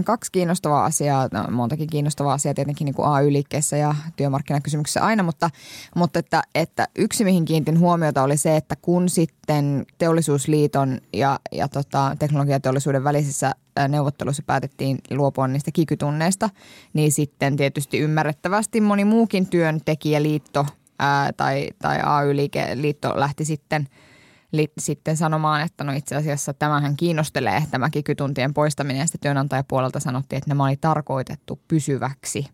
kaksi 0.04 0.32
kiinnostavaa 0.32 0.84
asiaa, 0.84 1.28
no, 1.32 1.44
montakin 1.50 1.86
kiinnostavaa 1.86 2.34
asiaa 2.34 2.54
tietenkin 2.54 2.84
niin 2.84 2.94
kuin 2.94 3.08
AY-liikkeessä 3.08 3.76
ja 3.76 3.94
työmarkkinakysymyksessä 4.16 5.04
aina, 5.04 5.22
mutta, 5.22 5.50
mutta 5.94 6.18
että, 6.18 6.42
että 6.54 6.88
yksi 6.98 7.24
mihin 7.24 7.44
kiinnitin 7.44 7.78
huomiota 7.78 8.22
oli 8.22 8.36
se, 8.36 8.56
että 8.56 8.76
kun 8.76 9.08
sitten 9.08 9.86
teollisuusliiton 9.98 11.00
ja, 11.12 11.40
ja 11.52 11.68
tota, 11.68 12.16
teknologiateollisuuden 12.18 13.04
välisissä 13.04 13.54
neuvotteluissa 13.88 14.42
päätettiin 14.46 14.98
luopua 15.10 15.48
niistä 15.48 15.70
kikytunneista, 15.70 16.50
niin 16.92 17.12
sitten 17.12 17.56
tietysti 17.56 17.98
ymmärrettävästi 17.98 18.80
moni 18.80 19.04
muukin 19.04 19.46
työntekijäliitto 19.46 20.66
ää, 20.98 21.32
tai, 21.32 21.68
tai 21.78 21.98
AY-liitto 22.02 23.12
lähti 23.16 23.44
sitten– 23.44 23.88
sitten 24.78 25.16
sanomaan, 25.16 25.62
että 25.62 25.84
no 25.84 25.92
itse 25.92 26.16
asiassa 26.16 26.54
tämähän 26.54 26.96
kiinnostelee 26.96 27.62
tämä 27.70 27.90
kikytuntien 27.90 28.54
poistaminen. 28.54 29.00
Ja 29.00 29.06
sitten 29.06 29.20
työnantajapuolelta 29.20 30.00
sanottiin, 30.00 30.38
että 30.38 30.50
nämä 30.50 30.64
oli 30.64 30.76
tarkoitettu 30.76 31.60
pysyväksi 31.68 32.46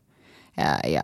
ja, 0.56 0.90
ja 0.90 1.00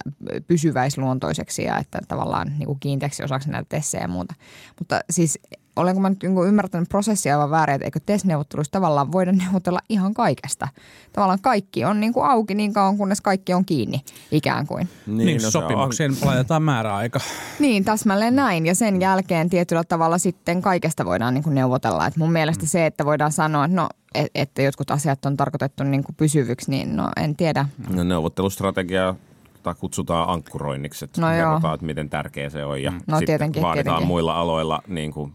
pysyväisluontoiseksi 0.47 1.63
ja 1.63 1.79
että 1.79 1.99
tavallaan 2.09 2.49
niin 2.49 2.67
kuin 2.67 2.81
kiinteäksi 2.81 3.25
osaksi 3.25 3.51
näitä 3.51 3.67
tessejä 3.69 4.05
ja 4.05 4.09
muuta. 4.09 4.35
Mutta 4.79 5.01
siis 5.11 5.39
olenko 5.79 6.01
mä 6.01 6.09
nyt 6.09 6.23
niin 6.23 6.49
ymmärtänyt 6.49 6.89
prosessia 6.89 7.35
aivan 7.35 7.51
väärin, 7.51 7.75
että 7.75 7.85
eikö 7.85 8.01
TES-neuvotteluissa 8.07 8.71
tavallaan 8.71 9.13
voida 9.13 9.33
neuvotella 9.45 9.81
ihan 9.89 10.15
kaikesta. 10.15 10.69
Tavallaan 11.13 11.39
kaikki 11.43 11.85
on 11.85 12.01
niin 12.01 12.13
kuin 12.13 12.27
auki 12.27 12.55
niin 12.55 12.73
kauan, 12.73 12.97
kunnes 12.97 13.21
kaikki 13.21 13.55
on 13.55 13.65
kiinni 13.65 14.01
ikään 14.31 14.67
kuin. 14.67 14.89
Niin, 15.07 15.27
niin 15.27 15.43
no 15.43 15.51
sopimukseen 15.51 16.11
on... 16.11 16.29
laitetaan 16.29 16.63
määräaika. 16.63 17.21
Niin, 17.59 17.85
täsmälleen 17.85 18.37
näin. 18.37 18.67
Ja 18.67 18.75
sen 18.75 19.01
jälkeen 19.01 19.51
tietyllä 19.51 19.85
tavalla 19.85 20.19
sitten 20.19 20.63
kaikesta 20.63 21.05
voidaan 21.05 21.35
niin 21.35 21.45
kuin 21.45 21.55
neuvotella. 21.55 22.07
Et 22.07 22.17
mun 22.17 22.33
mielestä 22.33 22.65
mm. 22.65 22.69
se, 22.69 22.87
että 22.87 23.05
voidaan 23.05 23.33
sanoa, 23.33 23.65
että 23.65 23.77
no 23.77 23.89
että 24.35 24.63
jotkut 24.63 24.91
asiat 24.91 25.25
on 25.25 25.37
tarkoitettu 25.37 25.85
niin 25.85 26.05
kuin 26.05 26.17
pysyviksi, 26.17 26.71
niin 26.71 26.97
no 26.97 27.09
en 27.17 27.37
tiedä. 27.37 27.69
No, 27.95 28.05
neuvottelustrategia 28.05 29.15
kutsutaan 29.75 30.29
ankkuroinniksi, 30.29 31.05
että 31.05 31.21
no 31.21 31.29
kerrotaan, 31.29 31.75
että 31.75 31.87
miten 31.87 32.11
tärkeä 32.11 32.51
se 32.51 32.65
on 32.65 32.83
ja 32.83 32.91
no, 32.91 32.99
sitten 32.99 33.27
tietenkin, 33.27 33.63
vaaditaan 33.63 33.85
tietenkin. 33.85 34.07
muilla 34.07 34.41
aloilla 34.41 34.83
niin 34.87 35.13
kuin 35.13 35.33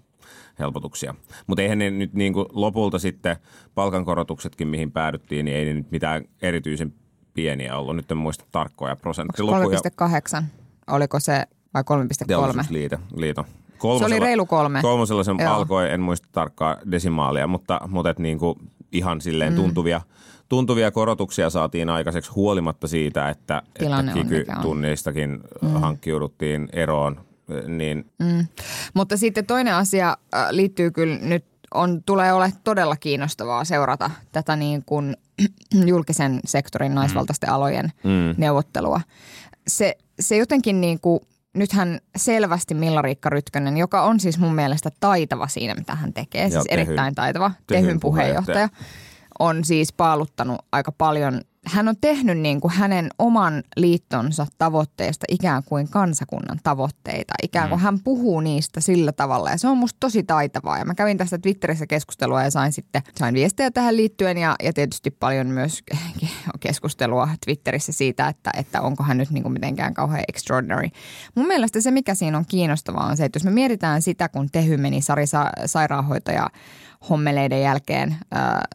helpotuksia. 0.59 1.15
Mutta 1.47 1.61
eihän 1.61 1.77
ne 1.79 1.89
nyt 1.91 2.13
niin 2.13 2.33
kuin 2.33 2.45
lopulta 2.51 2.99
sitten 2.99 3.35
palkankorotuksetkin, 3.75 4.67
mihin 4.67 4.91
päädyttiin, 4.91 5.45
niin 5.45 5.57
ei 5.57 5.65
ne 5.65 5.73
nyt 5.73 5.91
mitään 5.91 6.23
erityisen 6.41 6.93
pieniä 7.33 7.77
ollut. 7.77 7.95
Nyt 7.95 8.11
en 8.11 8.17
muista 8.17 8.45
tarkkoja 8.51 8.95
prosenttilukuja. 8.95 9.79
3,8 10.39 10.43
oliko 10.87 11.19
se 11.19 11.47
vai 11.73 11.83
3,3? 11.83 12.25
Teollisuusliito. 12.27 12.97
Liito. 13.15 13.45
Se 13.99 14.05
oli 14.05 14.19
reilu 14.19 14.45
kolme. 14.45 14.81
Kolmosella 14.81 15.23
se 15.23 15.31
Joo. 15.39 15.53
alkoi, 15.53 15.91
en 15.91 16.01
muista 16.01 16.27
tarkkaa 16.31 16.77
desimaalia, 16.91 17.47
mutta, 17.47 17.79
mutta 17.87 18.09
et 18.09 18.19
niin 18.19 18.39
kuin 18.39 18.59
ihan 18.91 19.21
silleen 19.21 19.53
Mm. 19.53 19.55
tuntuvia, 19.55 20.01
tuntuvia 20.49 20.91
korotuksia 20.91 21.49
saatiin 21.49 21.89
aikaiseksi 21.89 22.31
huolimatta 22.31 22.87
siitä, 22.87 23.29
että, 23.29 23.57
että 23.57 23.79
Tilanne 23.79 24.13
on. 24.13 24.19
kiky-tunneistakin 24.19 25.39
mm. 25.61 25.69
hankkiuduttiin 25.69 26.69
eroon. 26.73 27.19
Niin 27.67 28.05
Mutta 28.93 29.17
sitten 29.17 29.45
toinen 29.45 29.75
asia 29.75 30.17
äh, 30.35 30.47
liittyy 30.51 30.91
kyllä 30.91 31.17
nyt, 31.21 31.45
on, 31.73 32.03
tulee 32.03 32.33
ole 32.33 32.53
todella 32.63 32.95
kiinnostavaa 32.95 33.65
seurata 33.65 34.11
tätä 34.31 34.55
niin 34.55 34.83
kuin 34.85 35.17
julkisen 35.85 36.39
sektorin 36.45 36.95
naisvaltaisten 36.95 37.49
alojen 37.49 37.91
Mm. 38.03 38.35
neuvottelua. 38.37 39.01
Se, 39.67 39.97
se 40.19 40.37
jotenkin 40.37 40.81
niin 40.81 40.99
kuin, 40.99 41.19
nythän 41.53 41.99
selvästi 42.15 42.73
Milla-Riikka 42.73 43.29
Rytkönen, 43.29 43.77
joka 43.77 44.01
on 44.01 44.19
siis 44.19 44.39
mun 44.39 44.55
mielestä 44.55 44.89
taitava 44.99 45.47
siinä, 45.47 45.73
mitä 45.75 45.95
hän 45.95 46.13
tekee, 46.13 46.49
siis 46.49 46.63
Tehyn- 46.63 46.73
erittäin 46.79 47.15
taitava, 47.15 47.51
Tehyn 47.67 47.83
Tehyn 47.85 47.99
puheenjohtaja, 47.99 48.69
on 49.39 49.65
siis 49.65 49.93
paaluttanut 49.93 50.59
aika 50.71 50.91
paljon. 50.91 51.41
Hän 51.65 51.87
on 51.87 51.95
tehnyt 52.01 52.37
niin 52.37 52.61
kuin 52.61 52.73
hänen 52.73 53.09
oman 53.19 53.63
liittonsa 53.75 54.47
tavoitteista 54.57 55.25
ikään 55.29 55.63
kuin 55.63 55.89
kansakunnan 55.89 56.59
tavoitteita. 56.63 57.33
Ikään 57.43 57.69
kuin 57.69 57.81
hän 57.81 57.99
puhuu 57.99 58.39
niistä 58.39 58.81
sillä 58.81 59.11
tavalla 59.11 59.49
ja 59.49 59.57
se 59.57 59.67
on 59.67 59.77
musta 59.77 59.97
tosi 59.99 60.23
taitavaa. 60.23 60.77
Ja 60.77 60.85
mä 60.85 60.95
kävin 60.95 61.17
tästä 61.17 61.37
Twitterissä 61.37 61.87
keskustelua 61.87 62.43
ja 62.43 62.51
sain 62.51 62.73
sitten 62.73 63.01
sain 63.15 63.35
viestejä 63.35 63.71
tähän 63.71 63.97
liittyen 63.97 64.37
ja, 64.37 64.55
ja 64.63 64.73
tietysti 64.73 65.11
paljon 65.11 65.47
myös 65.47 65.83
keskustelua 66.59 67.29
Twitterissä 67.45 67.91
siitä, 67.91 68.27
että, 68.27 68.51
että 68.57 68.81
onko 68.81 69.03
hän 69.03 69.17
nyt 69.17 69.29
niin 69.29 69.43
kuin 69.43 69.53
mitenkään 69.53 69.93
kauhean 69.93 70.23
extraordinary. 70.27 70.89
Mun 71.35 71.47
mielestä 71.47 71.81
se, 71.81 71.91
mikä 71.91 72.15
siinä 72.15 72.37
on 72.37 72.45
kiinnostavaa 72.45 73.05
on 73.05 73.17
se, 73.17 73.25
että 73.25 73.37
jos 73.37 73.43
me 73.43 73.51
mietitään 73.51 74.01
sitä, 74.01 74.29
kun 74.29 74.49
Tehy 74.51 74.77
meni 74.77 75.01
Sari 75.01 75.27
Sa- 75.27 75.51
sairaanhoitaja 75.65 76.49
hommeleiden 77.09 77.61
jälkeen 77.61 78.15
ää, 78.31 78.65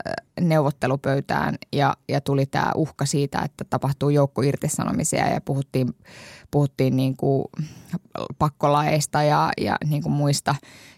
neuvottelupöytään 0.40 1.54
ja, 1.72 1.94
ja 2.08 2.20
tuli 2.20 2.46
tämä 2.46 2.72
uhka 2.74 3.06
siitä, 3.06 3.38
että 3.44 3.64
tapahtuu 3.70 4.08
joukko 4.08 4.42
irtisanomisia 4.42 5.28
ja 5.28 5.40
puhuttiin, 5.40 5.94
puhuttiin 6.50 6.96
niin 6.96 7.16
kuin 7.16 7.44
pakkolaeista 8.38 9.22
ja, 9.22 9.50
ja 9.60 9.76
niin 9.84 10.02
kuin 10.02 10.12
muista, 10.12 10.54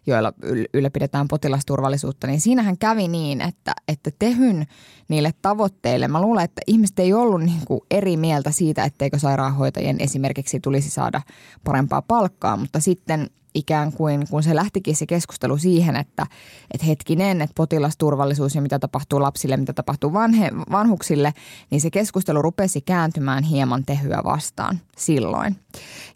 joilla 0.07 0.33
yl- 0.45 0.69
ylläpidetään 0.75 1.29
potilasturvallisuutta, 1.29 2.27
niin 2.27 2.41
siinähän 2.41 2.79
kävi 2.79 3.09
niin, 3.09 3.41
että, 3.41 3.73
että 3.89 4.11
tehyn 4.19 4.67
niille 5.09 5.35
tavoitteille, 5.43 6.09
mä 6.09 6.23
luulen, 6.23 6.45
että 6.45 6.63
ihmiset 6.67 6.99
ei 6.99 7.13
ollut 7.13 7.43
niin 7.43 7.67
kuin 7.67 7.81
eri 7.91 8.17
mieltä 8.17 8.51
siitä, 8.51 8.85
etteikö 8.85 9.19
sairaanhoitajien 9.19 9.97
esimerkiksi 10.01 10.61
tulisi 10.61 10.91
saada 10.91 11.23
parempaa 11.65 12.03
palkkaa, 12.03 12.57
mutta 12.57 12.81
sitten 12.81 13.31
ikään 13.55 13.93
kuin, 13.93 14.27
kun 14.31 14.43
se 14.43 14.57
lähtikin 14.57 14.97
se 14.97 15.07
keskustelu 15.07 15.59
siihen, 15.59 15.97
että, 15.97 16.27
että 16.75 16.87
hetkinen, 16.87 17.43
että 17.43 17.55
potilasturvallisuus 17.57 18.55
ja 18.55 18.63
mitä 18.63 18.79
tapahtuu 18.79 19.23
lapsille, 19.23 19.57
mitä 19.57 19.73
tapahtuu 19.73 20.13
vanhe, 20.13 20.51
vanhuksille, 20.71 21.35
niin 21.71 21.81
se 21.81 21.91
keskustelu 21.91 22.43
rupesi 22.43 22.81
kääntymään 22.81 23.45
hieman 23.45 23.85
tehyä 23.85 24.21
vastaan 24.25 24.81
silloin. 24.97 25.40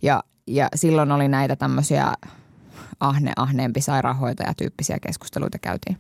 Ja, 0.03 0.23
ja 0.47 0.69
silloin 0.75 1.13
oli 1.13 1.29
näitä 1.29 1.57
tämmöisiä 1.57 2.15
ahne, 3.01 3.33
ahneempi 3.37 3.81
sairaanhoitaja-tyyppisiä 3.81 4.99
keskusteluita 4.99 5.59
käytiin. 5.59 5.99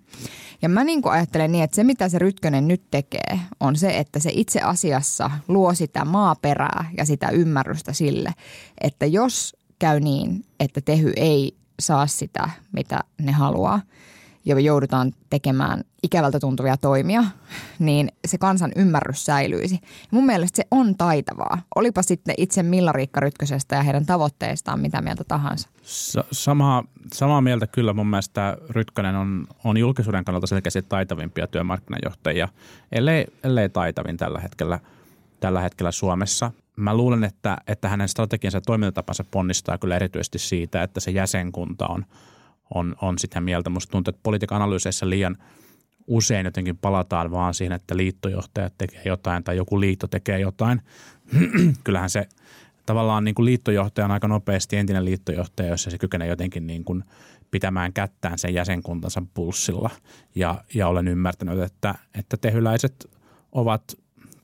Ja 0.62 0.69
mä 0.69 0.85
niin 0.85 1.00
ajattelen 1.04 1.52
niin, 1.52 1.64
että 1.64 1.75
se 1.75 1.85
mitä 1.85 2.09
se 2.09 2.19
Rytkönen 2.19 2.69
nyt 2.69 2.83
tekee, 2.90 3.40
on 3.61 3.76
se, 3.76 3.99
että 3.99 4.19
se 4.19 4.31
itse 4.33 4.61
asiassa 4.61 5.31
luo 5.49 5.75
sitä 5.75 6.04
maaperää 6.04 6.90
ja 6.97 7.04
sitä 7.04 7.28
ymmärrystä 7.28 7.93
sille, 7.93 8.31
että 8.81 9.07
jos 9.07 9.57
käy 9.78 10.00
niin, 10.00 10.45
että 10.61 10.81
tehy 10.81 11.12
ei 11.16 11.57
saa 11.81 12.07
sitä, 12.07 12.50
mitä 12.73 13.00
ne 13.21 13.33
haluaa, 13.33 13.81
ja 14.45 14.61
joudutaan 14.61 15.13
tekemään 15.31 15.85
ikävältä 16.03 16.41
tuntuvia 16.41 16.77
toimia, 16.77 17.25
niin 17.79 18.09
se 18.27 18.39
kansan 18.39 18.73
ymmärrys 18.77 19.25
säilyisi. 19.25 19.81
Mun 20.11 20.27
mielestä 20.27 20.57
se 20.57 20.67
on 20.71 20.97
taitavaa. 20.97 21.63
Olipa 21.75 22.03
sitten 22.03 22.35
itse 22.39 22.63
Milla-Riikka 22.63 23.21
Rytkösestä 23.21 23.77
ja 23.77 23.83
heidän 23.83 24.07
tavoitteistaan 24.07 24.81
mitä 24.81 25.01
mieltä 25.01 25.25
tahansa. 25.25 25.69
Sa- 25.83 26.25
samaa, 26.33 26.85
samaa 27.13 27.40
mieltä 27.40 27.66
kyllä 27.66 27.92
mun 27.92 28.07
mielestä 28.07 28.57
Rytkönen 28.71 29.16
on, 29.16 29.47
on 29.64 29.77
julkisuuden 29.77 30.25
kannalta 30.25 30.47
selkeästi 30.47 30.83
taitavimpia 30.83 31.47
työmarkkinajohtajia, 31.47 32.49
ellei, 32.92 33.27
ellei 33.45 33.68
taitavin 33.68 34.16
tällä 34.16 34.40
hetkellä, 34.40 34.81
tällä 35.40 35.61
hetkellä 35.61 35.92
Suomessa. 35.92 36.51
Mä 36.77 36.97
luulen, 36.97 37.25
että, 37.25 37.57
että 37.66 37.88
hänen 37.88 38.09
strategiansa 38.09 38.59
ja 38.59 38.62
toimintatapansa 38.66 39.25
ponnistaa 39.31 39.79
kyllä 39.79 39.97
erityisesti 39.97 40.38
siitä, 40.38 40.83
että 40.83 41.01
se 41.01 41.11
jäsenkunta 41.11 41.87
on, 41.87 42.05
on, 42.74 42.96
on 43.03 43.18
sitä 43.18 43.40
mieltä. 43.40 43.70
Musta 43.70 43.90
tuntuu, 43.90 44.11
että 44.11 44.20
politiikan 44.22 44.62
analyyseissä 44.62 45.11
liian 45.11 45.37
usein 46.07 46.44
jotenkin 46.44 46.77
palataan 46.77 47.31
vaan 47.31 47.55
siihen, 47.55 47.72
että 47.72 47.96
liittojohtajat 47.96 48.74
tekee 48.79 49.03
jotain 49.05 49.44
tai 49.44 49.57
joku 49.57 49.81
liitto 49.81 50.07
tekee 50.07 50.40
jotain. 50.40 50.81
Kyllähän 51.85 52.11
se 52.11 52.29
tavallaan 52.87 53.24
niin 53.24 53.35
kuin 53.35 53.46
liittojohtaja 53.46 54.05
on 54.05 54.11
aika 54.11 54.29
nopeasti 54.29 54.77
entinen 54.77 55.05
liittojohtaja, 55.05 55.68
jossa 55.68 55.90
se 55.90 55.98
kykenee 55.98 56.29
jotenkin 56.29 56.66
niin 56.66 56.85
kuin 56.85 57.05
pitämään 57.50 57.92
kättään 57.92 58.38
sen 58.38 58.55
jäsenkuntansa 58.55 59.22
pulssilla. 59.35 59.90
Ja, 60.35 60.64
ja 60.74 60.88
olen 60.88 61.09
ymmärtänyt, 61.09 61.61
että, 61.61 61.94
että 62.18 62.37
tehyläiset 62.37 63.11
ovat 63.53 63.83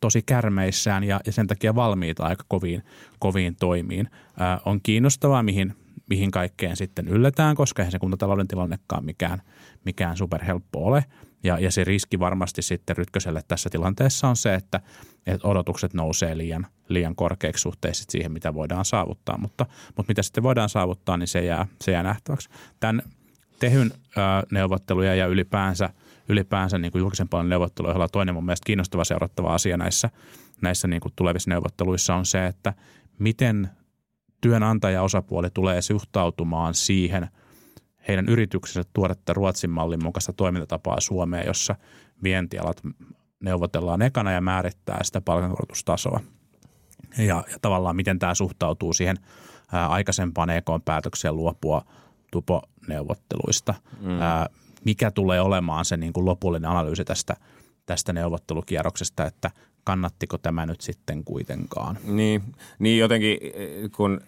tosi 0.01 0.23
kärmeissään 0.23 1.05
ja, 1.05 1.21
ja 1.27 1.33
sen 1.33 1.47
takia 1.47 1.75
valmiita 1.75 2.25
aika 2.25 2.45
koviin, 2.49 2.83
koviin 3.19 3.57
toimiin. 3.57 4.11
Ää, 4.39 4.61
on 4.65 4.81
kiinnostavaa, 4.83 5.43
mihin, 5.43 5.75
mihin 6.11 6.31
kaikkeen 6.31 6.77
sitten 6.77 7.09
ylletään, 7.09 7.57
koska 7.57 7.83
eihän 7.83 7.93
se 7.93 7.99
kuntatalouden 7.99 8.49
tilannekaan 8.49 9.05
mikään, 9.05 9.43
mikään 9.85 10.17
superhelppo 10.17 10.87
ole. 10.87 11.05
Ja, 11.45 11.59
ja 11.59 11.71
se 11.71 11.85
riski 11.85 12.19
varmasti 12.19 12.63
sitten 12.63 12.97
Rytköselle 12.97 13.43
tässä 13.49 13.71
tilanteessa 13.71 14.29
on 14.29 14.37
se, 14.37 14.55
että, 14.55 14.81
että 15.27 15.49
odotukset 15.49 15.95
nousee 15.95 16.37
liian, 16.37 16.67
liian 16.89 17.17
korkeaksi 17.17 17.63
suhteessa 17.63 18.05
siihen, 18.09 18.33
mitä 18.33 18.55
voidaan 18.55 18.85
saavuttaa. 18.85 19.39
Mutta, 19.39 19.67
mutta 19.97 20.11
mitä 20.11 20.23
sitten 20.23 20.43
voidaan 20.43 20.69
saavuttaa, 20.69 21.17
niin 21.17 21.27
se 21.29 21.45
jää, 21.45 21.67
se 21.81 21.93
jää 21.93 22.03
nähtäväksi. 22.03 22.49
Tämän 22.81 23.03
tehyn 23.59 23.91
ää, 24.17 24.43
neuvotteluja 24.51 25.15
ja 25.15 25.27
ylipäänsä, 25.27 25.91
ylipäänsä 26.29 26.79
niin 26.79 26.93
kuin 26.93 27.01
julkisen 27.01 27.29
puolen 27.29 27.49
neuvotteluja, 27.49 28.09
toinen 28.09 28.35
mun 28.35 28.45
mielestä 28.45 28.67
kiinnostava 28.67 29.05
seurattava 29.05 29.55
asia 29.55 29.77
näissä, 29.77 30.11
näissä 30.63 30.89
niin 30.89 31.01
kuin 31.01 31.13
tulevissa 31.17 31.51
neuvotteluissa 31.51 32.15
on 32.15 32.27
se, 32.27 32.47
että 32.47 32.75
miten 33.19 33.71
työnantajaosapuoli 34.41 35.51
tulee 35.51 35.83
suhtautumaan 35.83 36.75
siihen 36.75 37.29
heidän 38.09 38.29
yrityksensä 38.29 38.91
tuoda 38.93 39.15
tätä 39.15 39.33
Ruotsin 39.33 39.71
mallin 39.71 40.05
mukaista 40.05 40.33
toimintatapaa 40.33 41.01
Suomeen, 41.01 41.47
jossa 41.47 41.75
vientialat 42.23 42.83
neuvotellaan 43.41 44.03
ekana 44.03 44.33
ja 44.33 44.41
määrittää 44.41 44.99
sitä 45.03 45.21
palkankorotustasoa. 45.21 46.21
Ja, 47.19 47.25
ja 47.25 47.59
tavallaan 47.63 47.97
miten 47.97 48.19
tämä 48.19 48.35
suhtautuu 48.35 48.93
siihen 48.93 49.17
ää, 49.73 49.89
aikaisempaan 49.89 50.51
EK-päätökseen 50.51 51.37
luopua 51.37 51.85
tuponeuvotteluista. 52.33 53.75
Mm. 54.01 54.21
Ää, 54.21 54.47
mikä 54.85 55.11
tulee 55.11 55.41
olemaan 55.41 55.85
se 55.85 55.97
niin 55.97 56.13
kuin 56.13 56.27
lopullinen 56.27 56.71
analyysi 56.71 57.05
tästä, 57.05 57.37
tästä 57.87 58.13
neuvottelukierroksesta, 58.13 59.27
että 59.27 59.51
kannattiko 59.85 60.39
tämä 60.39 60.67
nyt 60.67 60.81
sitten 60.81 61.25
kuitenkaan. 61.25 61.99
Niin, 62.05 62.43
niin 62.79 62.99
jotenkin 62.99 63.39
eh, 63.43 63.91
kun, 63.97 64.21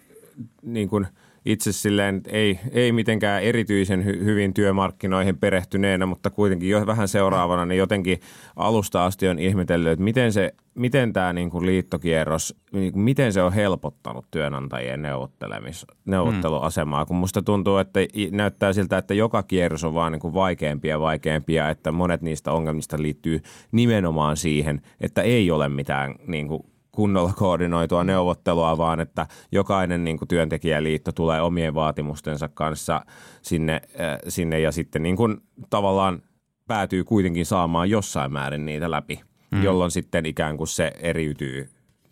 niin 0.61 0.89
kun 0.89 1.07
itse 1.45 1.71
silleen 1.71 2.21
ei, 2.27 2.59
ei 2.71 2.91
mitenkään 2.91 3.43
erityisen 3.43 4.05
hy, 4.05 4.25
hyvin 4.25 4.53
työmarkkinoihin 4.53 5.37
perehtyneenä, 5.37 6.05
mutta 6.05 6.29
kuitenkin 6.29 6.69
jo 6.69 6.85
vähän 6.85 7.07
seuraavana, 7.07 7.65
niin 7.65 7.77
jotenkin 7.77 8.19
alusta 8.55 9.05
asti 9.05 9.27
on 9.27 9.39
ihmetellyt, 9.39 9.91
että 9.91 10.03
miten, 10.03 10.33
se, 10.33 10.53
miten 10.75 11.13
tämä 11.13 11.33
niin 11.33 11.49
kuin 11.49 11.65
liittokierros, 11.65 12.55
niin 12.71 12.99
miten 12.99 13.33
se 13.33 13.41
on 13.41 13.53
helpottanut 13.53 14.25
työnantajien 14.31 15.01
neuvottelemis, 15.01 15.85
neuvotteluasemaa, 16.05 17.05
kun 17.05 17.15
musta 17.15 17.41
tuntuu, 17.41 17.77
että 17.77 17.99
näyttää 18.31 18.73
siltä, 18.73 18.97
että 18.97 19.13
joka 19.13 19.43
kierros 19.43 19.83
on 19.83 19.93
vaan 19.93 20.11
niin 20.11 20.19
kuin 20.19 20.33
vaikeampia 20.33 20.93
ja 20.93 20.99
vaikeampia, 20.99 21.69
että 21.69 21.91
monet 21.91 22.21
niistä 22.21 22.51
ongelmista 22.51 23.01
liittyy 23.01 23.41
nimenomaan 23.71 24.37
siihen, 24.37 24.81
että 25.01 25.21
ei 25.21 25.51
ole 25.51 25.69
mitään 25.69 26.15
niin 26.27 26.47
kuin 26.47 26.63
kunnolla 26.93 27.33
koordinoitua 27.33 28.03
neuvottelua, 28.03 28.77
vaan 28.77 28.99
että 28.99 29.27
jokainen 29.51 30.03
niin 30.03 30.17
kuin 30.17 30.27
työntekijäliitto 30.27 31.11
tulee 31.11 31.41
omien 31.41 31.75
vaatimustensa 31.75 32.47
kanssa 32.47 33.05
sinne, 33.41 33.73
äh, 33.73 34.17
sinne 34.27 34.59
ja 34.59 34.71
sitten 34.71 35.03
niin 35.03 35.15
kuin 35.15 35.37
tavallaan 35.69 36.21
päätyy 36.67 37.03
kuitenkin 37.03 37.45
saamaan 37.45 37.89
jossain 37.89 38.33
määrin 38.33 38.65
niitä 38.65 38.91
läpi, 38.91 39.21
mm. 39.51 39.63
jolloin 39.63 39.91
sitten 39.91 40.25
ikään 40.25 40.57
kuin 40.57 40.67
se 40.67 40.91
eriytyy 40.99 41.69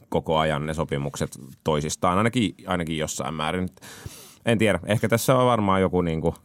koko 0.10 0.38
ajan 0.38 0.65
ne 0.65 0.74
sopimukset 0.74 1.39
toisistaan, 1.63 2.17
ainakin, 2.17 2.56
ainakin 2.67 2.98
jossain 2.98 3.34
määrin. 3.34 3.70
En 4.46 4.58
tiedä, 4.58 4.80
ehkä 4.86 5.10
tässä 5.10 5.36
on 5.36 5.46
varmaan 5.46 5.82
joku 5.82 6.02
niin 6.02 6.22
kuin 6.22 6.36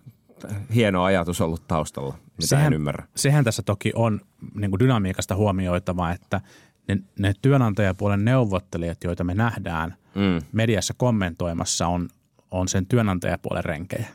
hieno 0.75 1.05
ajatus 1.05 1.40
ollut 1.40 1.68
taustalla, 1.68 2.14
mitä 2.37 2.46
sehän, 2.46 2.66
en 2.66 2.72
ymmärrä. 2.72 3.07
Sehän 3.14 3.44
tässä 3.44 3.62
toki 3.62 3.92
on 3.94 4.20
niin 4.55 4.70
kuin 4.70 4.81
dynamiikasta 4.81 5.37
huomioitava, 5.37 6.11
että 6.11 6.40
ne, 6.88 6.99
ne 7.18 7.33
työnantajapuolen 7.42 8.25
neuvottelijat, 8.25 9.05
joita 9.05 9.25
me 9.25 9.35
nähdään 9.35 9.94
mm. 10.14 10.46
mediassa 10.53 10.94
kommentoimassa, 10.96 11.87
on, 11.87 12.09
on 12.51 12.68
sen 12.68 12.87
työnantajapuolen 12.87 13.64
renkejä. 13.64 14.07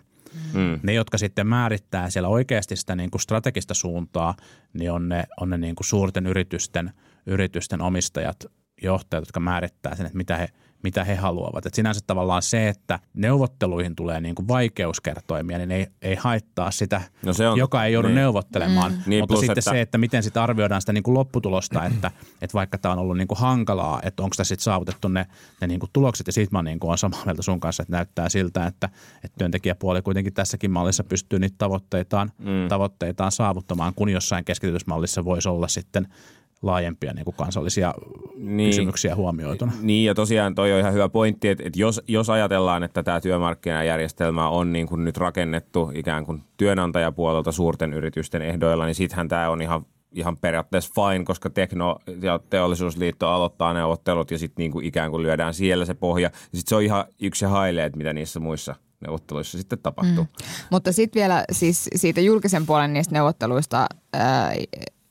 Mm. 0.53 0.79
Ne, 0.84 0.93
jotka 0.93 1.17
sitten 1.17 1.47
määrittää 1.47 2.10
siellä 2.10 2.29
oikeasti 2.29 2.75
sitä 2.75 2.95
niin 2.95 3.12
kuin 3.12 3.21
strategista 3.21 3.73
suuntaa, 3.73 4.36
niin 4.73 4.91
on 4.91 5.10
ne, 5.10 5.23
on 5.39 5.49
ne 5.49 5.57
niin 5.57 5.75
kuin 5.75 5.88
suurten 5.88 6.27
yritysten, 6.27 6.93
yritysten 7.25 7.81
omistajat, 7.81 8.45
johtajat, 8.81 9.21
jotka 9.21 9.39
määrittää 9.39 9.95
sen, 9.95 10.05
että 10.05 10.17
mitä 10.17 10.38
he– 10.38 10.49
mitä 10.84 11.04
he 11.04 11.15
haluavat. 11.15 11.65
Et 11.65 11.74
sinänsä 11.74 12.02
tavallaan 12.08 12.41
se, 12.41 12.70
että 12.70 13.00
neuvotteluihin 13.13 13.96
tulee 13.96 14.22
niin 14.22 14.36
kuin 14.36 14.48
vaikeuskertoimia, 14.48 15.58
niin 15.58 15.72
ei, 15.72 15.88
ei 16.02 16.15
haittaa 16.15 16.72
sitä, 16.72 17.02
no 17.26 17.34
se 17.34 17.48
on, 17.48 17.58
joka 17.58 17.86
ei 17.86 17.94
joudu 17.94 18.08
niin. 18.08 18.15
neuvottelemaan. 18.15 18.91
Mm. 18.91 18.98
Niin, 19.06 19.22
Mutta 19.22 19.34
plus, 19.34 19.39
sitten 19.39 19.60
että... 19.60 19.72
se, 19.72 19.82
että 19.82 19.98
miten 19.98 20.24
sitten 20.24 20.44
arvioidaan 20.44 20.82
sitä 20.82 20.94
niin 20.94 21.04
kuin 21.04 21.13
lopputulosta, 21.13 21.86
että, 21.94 22.12
että 22.41 22.54
vaikka 22.54 22.78
tämä 22.78 22.94
on 22.94 23.00
ollut 23.00 23.17
niin 23.17 23.28
kuin 23.28 23.39
hankalaa, 23.39 24.00
että 24.04 24.24
onko 24.24 24.34
tässä 24.38 24.50
sitten 24.50 24.63
saavutettu 24.63 25.08
ne, 25.08 25.26
ne 25.62 25.67
niin 25.67 25.80
kuin 25.80 25.89
tulokset. 25.94 26.28
Ja 26.28 26.34
siitä 26.34 26.52
mä 26.52 26.62
niin 26.62 26.80
kuin 26.80 26.89
olen 26.89 26.98
samaa 26.98 27.26
mieltä 27.26 27.41
sun 27.41 27.60
kanssa, 27.60 27.84
että 27.84 27.96
näyttää 27.96 28.30
siltä, 28.30 28.67
että, 28.67 28.89
että 29.24 29.38
työntekijäpuoli 29.38 30.02
kuitenkin 30.02 30.34
tässäkin 30.34 30.72
mallissa 30.72 31.04
pystyy 31.04 31.39
niitä 31.39 31.56
tavoitteitaan, 31.58 32.32
mm. 32.38 32.67
tavoitteitaan 32.70 33.32
saavuttamaan, 33.32 33.94
kun 33.94 34.10
jossain 34.10 34.46
keskitysmallissa 34.46 35.26
voisi 35.26 35.50
olla 35.50 35.67
sitten– 35.67 36.08
laajempia 36.62 37.13
niin 37.13 37.26
kuin 37.26 37.36
kansallisia 37.36 37.93
niin, 38.38 38.69
kysymyksiä 38.69 39.15
huomioituna. 39.15 39.71
Niin 39.82 40.06
ja 40.06 40.15
tosiaan 40.15 40.56
toi 40.56 40.74
on 40.74 40.80
ihan 40.80 40.93
hyvä 40.93 41.10
pointti, 41.10 41.47
että, 41.47 41.63
että 41.67 41.80
jos, 41.80 42.02
jos 42.08 42.30
ajatellaan, 42.30 42.84
että 42.84 43.04
tämä 43.04 43.21
työmarkkinajärjestelmä 43.21 44.50
on 44.50 44.74
niin 44.74 44.88
kuin 44.88 45.06
nyt 45.06 45.17
rakennettu 45.17 45.91
ikään 45.95 46.26
kuin 46.26 46.43
työnantajapuolelta 46.58 47.52
suurten 47.52 47.93
yritysten 47.93 48.41
ehdoilla, 48.41 48.86
niin 48.86 48.95
sittenhän 48.95 49.28
tämä 49.28 49.50
on 49.50 49.62
ihan 49.62 49.86
ihan 50.12 50.38
periaatteessa 50.38 50.93
fine, 50.95 51.26
koska 51.26 51.50
tekno- 51.50 52.00
ja 52.21 52.39
teollisuusliitto 52.50 53.30
aloittaa 53.30 53.74
neuvottelut 53.74 54.32
ja 54.32 54.38
sitten 54.38 54.63
niinku 54.63 54.80
ikään 54.80 55.12
kuin 55.12 55.24
lyödään 55.24 55.54
siellä 55.54 55.86
se 55.86 55.93
pohja. 55.93 56.30
Sitten 56.41 56.62
se 56.65 56.76
on 56.76 56.84
ihan 56.84 57.06
yksi 57.21 57.45
hailee, 57.45 57.86
että 57.86 57.97
mitä 57.97 58.13
niissä 58.13 58.39
muissa 58.39 58.76
neuvotteluissa 59.02 59.58
sitten 59.58 59.80
tapahtuu. 59.80 60.24
Mm. 60.24 60.45
Mutta 60.71 60.91
sitten 60.91 61.19
vielä 61.19 61.43
siis 61.52 61.89
siitä 61.95 62.21
julkisen 62.21 62.65
puolen 62.65 62.93
niistä 62.93 63.13
neuvotteluista 63.13 63.88
ää, 64.13 64.54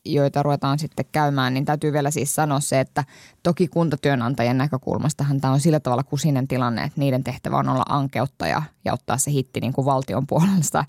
joita 0.05 0.43
ruvetaan 0.43 0.79
sitten 0.79 1.05
käymään, 1.13 1.55
niin 1.55 1.65
täytyy 1.65 1.93
vielä 1.93 2.11
siis 2.11 2.35
sanoa 2.35 2.61
se, 2.61 2.81
että 2.81 3.05
toki 3.43 3.69
kuntatyönantajien 3.69 4.59
näkökulmastahan 4.59 5.41
tämä 5.41 5.53
on 5.53 5.61
sillä 5.61 5.81
tavalla 5.81 6.03
kusinen 6.03 6.49
tilanne, 6.49 6.83
että 6.85 7.01
niiden 7.01 7.25
tehtävä 7.25 7.57
on 7.57 7.69
olla 7.69 7.85
ankeuttaja 7.89 8.63
ja 8.85 8.93
ottaa 8.93 9.19
se 9.19 9.31
hitti 9.31 9.61
niin 9.61 9.73
kuin 9.73 9.85
valtion 9.85 10.27
puolesta 10.27 10.85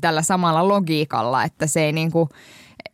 tällä 0.00 0.22
samalla 0.22 0.68
logiikalla, 0.68 1.44
että 1.44 1.66
se 1.66 1.84
ei 1.84 1.92
niin 1.92 2.12
kuin, 2.12 2.28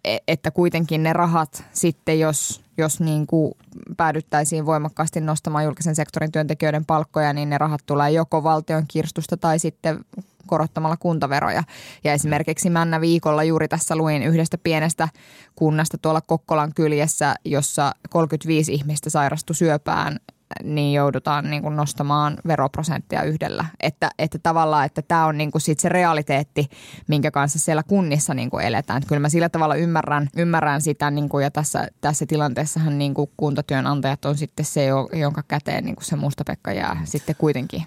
e, 0.05 0.19
että 0.29 0.51
kuitenkin 0.51 1.03
ne 1.03 1.13
rahat 1.13 1.65
sitten, 1.73 2.21
jos, 2.21 2.61
jos 2.77 3.01
niin 3.01 3.27
kuin 3.27 3.53
päädyttäisiin 3.97 4.67
voimakkaasti 4.67 5.21
nostamaan 5.21 5.65
julkisen 5.65 5.97
sektorin 5.97 6.33
työntekijöiden 6.33 6.85
palkkoja, 6.85 7.33
niin 7.33 7.51
ne 7.51 7.59
rahat 7.59 7.81
tulee 7.87 8.11
joko 8.11 8.43
valtion 8.43 8.85
kirstusta 8.89 9.37
tai 9.37 9.59
sitten 9.59 10.05
korottamalla 10.51 10.97
kuntaveroja. 10.97 11.63
Ja 12.05 12.13
esimerkiksi 12.13 12.71
Männä 12.71 13.01
viikolla 13.01 13.45
juuri 13.45 13.69
tässä 13.69 13.97
luin 13.97 14.23
yhdestä 14.23 14.59
pienestä 14.59 15.09
kunnasta 15.55 15.99
tuolla 15.99 16.21
Kokkolan 16.21 16.73
kyljessä, 16.75 17.35
jossa 17.45 17.93
35 18.11 18.73
ihmistä 18.73 19.11
sairastui 19.11 19.57
syöpään 19.57 20.17
niin 20.65 20.93
joudutaan 20.93 21.51
niin 21.51 21.63
kuin 21.63 21.77
nostamaan 21.77 22.37
veroprosenttia 22.47 23.23
yhdellä. 23.23 23.65
Että, 23.81 24.11
että 24.19 24.39
tavallaan, 24.39 24.87
että 24.87 25.03
tämä 25.03 25.27
on 25.27 25.39
niin 25.39 25.51
kuin 25.51 25.63
sit 25.63 25.81
se 25.81 25.89
realiteetti, 25.89 26.69
minkä 27.09 27.31
kanssa 27.31 27.59
siellä 27.59 27.83
kunnissa 27.83 28.35
niin 28.35 28.51
kuin 28.51 28.65
eletään. 28.65 28.97
Että 28.97 29.09
kyllä 29.09 29.21
mä 29.21 29.29
sillä 29.29 29.49
tavalla 29.49 29.75
ymmärrän, 29.75 30.29
ymmärrän 30.37 30.81
sitä 30.81 31.11
niin 31.11 31.29
kuin, 31.29 31.45
ja 31.45 31.51
tässä, 31.51 31.89
tässä 32.01 32.27
tilanteessahan 32.27 32.99
niin 32.99 33.15
kuin 33.15 33.31
kuntatyönantajat 33.37 34.25
on 34.25 34.37
sitten 34.37 34.65
se, 34.65 34.87
jonka 35.13 35.43
käteen 35.49 35.85
niin 35.85 35.97
kuin 35.97 36.05
se 36.05 36.17
mustapekka 36.17 36.73
jää 36.73 37.01
sitten 37.05 37.37
kuitenkin. 37.39 37.83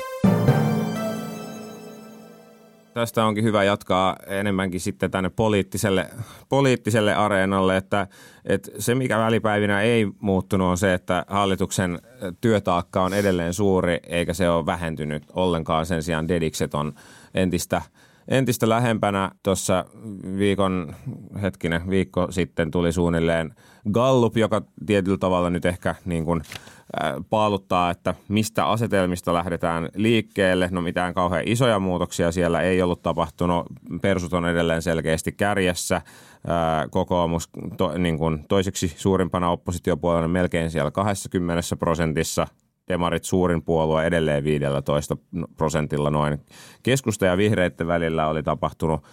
Tästä 2.93 3.25
onkin 3.25 3.43
hyvä 3.43 3.63
jatkaa 3.63 4.15
enemmänkin 4.27 4.79
sitten 4.79 5.11
tänne 5.11 5.29
poliittiselle, 5.29 6.09
poliittiselle 6.49 7.15
areenalle, 7.15 7.77
että, 7.77 8.07
että 8.45 8.71
se 8.79 8.95
mikä 8.95 9.17
välipäivinä 9.17 9.81
ei 9.81 10.07
muuttunut 10.19 10.67
on 10.67 10.77
se, 10.77 10.93
että 10.93 11.25
hallituksen 11.27 11.99
työtaakka 12.41 13.03
on 13.03 13.13
edelleen 13.13 13.53
suuri 13.53 13.99
eikä 14.07 14.33
se 14.33 14.49
ole 14.49 14.65
vähentynyt 14.65 15.23
ollenkaan. 15.33 15.85
Sen 15.85 16.03
sijaan 16.03 16.27
dedikset 16.27 16.73
on 16.73 16.93
entistä, 17.33 17.81
entistä 18.27 18.69
lähempänä. 18.69 19.31
Tuossa 19.43 19.85
viikon, 20.37 20.95
hetkinen, 21.41 21.89
viikko 21.89 22.27
sitten 22.29 22.71
tuli 22.71 22.91
suunnilleen 22.91 23.55
Gallup, 23.91 24.37
joka 24.37 24.61
tietyllä 24.85 25.17
tavalla 25.17 25.49
nyt 25.49 25.65
ehkä 25.65 25.95
niin 26.05 26.25
kuin– 26.25 26.41
paaluttaa, 27.29 27.91
että 27.91 28.15
mistä 28.27 28.65
asetelmista 28.65 29.33
lähdetään 29.33 29.89
liikkeelle. 29.95 30.69
No 30.71 30.81
mitään 30.81 31.13
kauhean 31.13 31.43
isoja 31.45 31.79
muutoksia 31.79 32.31
siellä 32.31 32.61
ei 32.61 32.81
ollut 32.81 33.01
tapahtunut. 33.01 33.65
Persut 34.01 34.33
on 34.33 34.47
edelleen 34.47 34.81
selkeästi 34.81 35.31
kärjessä. 35.31 36.01
Kokoomus 36.89 37.49
to, 37.77 37.97
niin 37.97 38.17
kuin 38.17 38.45
toiseksi 38.47 38.93
suurimpana 38.97 39.49
oppositiopuolena 39.49 40.27
melkein 40.27 40.71
siellä 40.71 40.91
20 40.91 41.75
prosentissa 41.79 42.47
demarit 42.87 43.23
suurin 43.23 43.63
puolue 43.63 44.05
edelleen 44.05 44.43
15 44.43 45.17
prosentilla 45.57 46.09
noin. 46.09 46.45
Keskusta 46.83 47.25
ja 47.25 47.37
vihreiden 47.37 47.87
välillä 47.87 48.27
oli 48.27 48.43
tapahtunut 48.43 49.03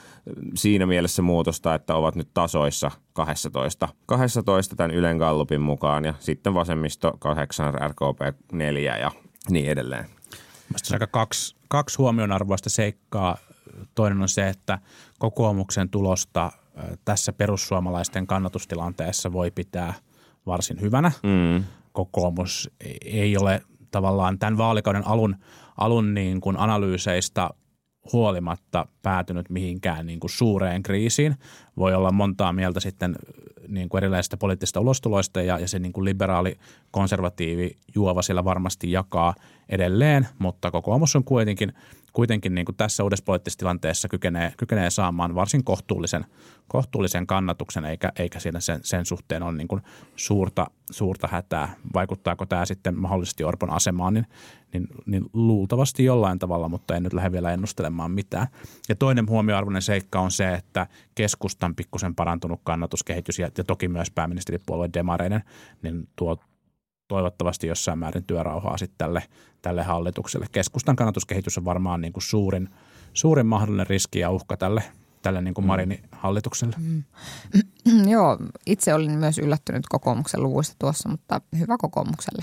siinä 0.55 0.87
mielessä 0.87 1.23
muutosta, 1.23 1.75
että 1.75 1.95
ovat 1.95 2.15
nyt 2.15 2.29
tasoissa 2.35 2.91
12. 3.13 3.89
12 4.07 4.77
tämän 4.77 4.91
Ylen 4.91 5.17
Gallupin 5.17 5.61
mukaan 5.61 6.05
ja 6.05 6.15
sitten 6.19 6.55
vasemmisto 6.55 7.13
8, 7.19 7.75
RKP 7.75 8.51
4 8.53 8.97
ja 8.97 9.11
niin 9.51 9.71
edelleen. 9.71 10.05
Mielestäni 10.69 10.95
aika 10.95 11.07
kaksi, 11.07 11.57
kaksi 11.69 11.97
huomionarvoista 11.99 12.71
seikkaa. 12.71 13.37
Toinen 13.95 14.23
on 14.23 14.29
se, 14.29 14.49
että 14.49 14.79
kokoomuksen 15.19 15.91
tulosta 15.91 16.53
tässä 17.05 17.33
perussuomalaisten 17.33 18.27
kannatustilanteessa 18.27 19.33
voi 19.33 19.51
pitää 19.51 19.95
varsin 20.47 20.81
hyvänä. 20.81 21.13
Mm 21.23 21.65
kokoomus 22.05 22.71
ei 23.05 23.37
ole 23.37 23.63
tavallaan 23.91 24.39
tämän 24.39 24.59
vaalikauden 24.59 25.07
alun, 25.07 25.37
alun 25.77 26.15
niin 26.15 26.41
kuin 26.41 26.57
analyyseista 26.57 27.51
huolimatta 28.13 28.87
päätynyt 29.03 29.51
mihinkään 29.51 30.07
niin 30.07 30.21
kuin 30.21 30.31
suureen 30.31 30.83
kriisiin. 30.83 31.37
Voi 31.77 31.95
olla 31.95 32.13
montaa 32.13 32.53
mieltä 32.53 32.81
sitten 32.81 33.17
niin 33.69 33.89
kuin 33.89 33.99
erilaisista 33.99 34.37
poliittisista 34.37 34.81
ulostuloista 34.81 35.43
ja, 35.43 35.59
ja 35.59 35.69
se 35.69 35.79
niin 35.79 35.93
kuin 35.93 36.05
liberaali 36.05 36.57
konservatiivi 36.91 37.71
juova 37.95 38.23
siellä 38.23 38.45
varmasti 38.45 38.93
jakaa 38.93 39.35
edelleen, 39.69 40.29
mutta 40.39 40.71
kokoomus 40.71 41.17
on 41.17 41.25
kuitenkin, 41.25 41.73
kuitenkin 42.13 42.55
niin 42.55 42.65
kuin 42.65 42.77
tässä 42.77 43.05
uudessa 43.05 43.25
poliittisessa 43.25 43.59
tilanteessa 43.59 44.09
kykenee, 44.09 44.53
kykenee 44.57 44.91
saamaan 44.91 45.35
varsin 45.35 45.65
kohtuullisen, 45.65 46.25
kohtuullisen 46.69 47.27
kannatuksen, 47.27 47.85
eikä, 47.85 48.13
eikä 48.19 48.41
siinä 48.41 48.61
sen, 48.61 48.81
sen 48.83 49.07
suhteen 49.07 49.43
ole 49.43 49.53
niin 49.53 49.69
kuin 49.69 49.83
suurta, 50.17 50.67
suurta 50.91 51.29
hätää. 51.31 51.75
Vaikuttaako 51.95 52.47
tämä 52.47 52.65
sitten 52.65 52.99
mahdollisesti 52.99 53.45
Orpon 53.45 53.71
asemaan, 53.71 54.15
niin, 54.15 54.27
niin, 54.73 54.89
niin 55.07 55.25
luultavasti 55.33 56.05
jollain 56.05 56.39
tavalla, 56.39 56.69
mutta 56.69 56.97
en 56.97 57.03
nyt 57.03 57.13
lähde 57.13 57.33
vielä 57.33 57.53
ennustelemaan 57.53 58.11
mitään. 58.11 58.47
Ja 58.89 58.97
toinen 58.97 59.29
huomioarvoinen 59.29 59.83
seikka 59.83 60.21
on 60.21 60.31
se, 60.31 60.55
että 60.55 60.87
keskustan 61.15 61.75
pikkusen 61.75 62.15
parantunut 62.15 62.61
kannatuskehitys 62.65 63.39
ja, 63.39 63.51
ja 63.59 63.65
toki 63.65 63.89
myös 63.89 64.11
pääministeripuolueen 64.11 64.93
demareiden, 64.93 65.43
niin 65.83 66.09
tuo 66.17 66.37
toivottavasti 67.11 67.67
jossain 67.67 67.99
määrin 67.99 68.25
työrauhaa 68.25 68.77
sitten 68.77 68.99
tälle, 68.99 69.23
tälle 69.63 69.83
hallitukselle. 69.83 70.47
Keskustan 70.53 70.97
kannatuskehitys 70.97 71.59
on 71.59 71.65
varmaan 71.65 72.01
niin 72.01 72.13
kuin 72.13 72.23
suurin, 72.23 72.69
suurin 73.13 73.47
mahdollinen 73.47 73.87
riski 73.87 74.19
ja 74.19 74.31
uhka 74.31 74.57
tälle, 74.57 74.83
tälle 75.23 75.43
niin 75.43 75.55
kuin 75.55 75.65
mm. 75.65 75.67
Marinin 75.67 76.03
hallitukselle. 76.13 76.77
Mm. 76.79 77.03
Joo, 78.13 78.39
itse 78.67 78.95
olin 78.95 79.19
myös 79.19 79.39
yllättynyt 79.39 79.87
kokoomuksen 79.89 80.43
luvuista 80.43 80.77
tuossa, 80.79 81.09
mutta 81.09 81.41
hyvä 81.59 81.77
kokoomukselle. 81.79 82.43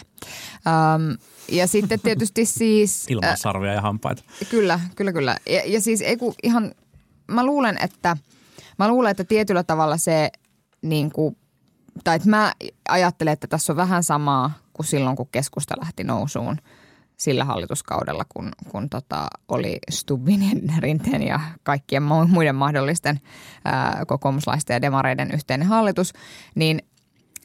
Ähm, 0.67 1.12
ja 1.51 1.67
sitten 1.67 1.99
tietysti 1.99 2.45
siis... 2.60 3.06
Ilman 3.10 3.30
äh, 3.30 3.38
sarvia 3.38 3.73
ja 3.73 3.82
hampaita. 3.82 4.23
Kyllä, 4.49 4.80
kyllä, 4.95 5.13
kyllä. 5.13 5.38
Ja, 5.49 5.62
ja 5.65 5.82
siis 5.82 6.01
ei 6.01 6.17
kun 6.17 6.34
ihan, 6.43 6.71
mä 7.27 7.45
luulen, 7.45 7.77
että, 7.84 8.17
mä 8.80 8.88
luulen, 8.88 9.12
että 9.12 9.23
tietyllä 9.23 9.63
tavalla 9.63 9.97
se 9.97 10.32
niin 10.82 11.12
kuin 11.12 11.38
tai 12.04 12.16
että 12.16 12.30
mä 12.30 12.54
ajattelen, 12.90 13.34
että 13.34 13.48
tässä 13.48 13.74
on 13.74 13.78
vähän 13.78 14.04
samaa 14.04 14.52
kuin 14.74 14.88
silloin, 14.88 15.16
kun 15.16 15.30
keskusta 15.32 15.76
lähti 15.80 16.04
nousuun 16.04 16.58
sillä 17.18 17.46
hallituskaudella, 17.46 18.26
kun, 18.30 18.52
kun 18.70 18.90
tota, 18.90 19.28
oli 19.48 19.80
Stubbin 19.92 20.62
Rinteen 20.80 21.24
ja 21.24 21.40
kaikkien 21.64 22.04
muiden 22.04 22.56
mahdollisten 22.56 23.22
ää, 23.66 24.04
kokoomuslaisten 24.08 24.74
ja 24.74 24.82
demareiden 24.82 25.32
yhteinen 25.34 25.68
hallitus, 25.68 26.14
niin 26.56 26.82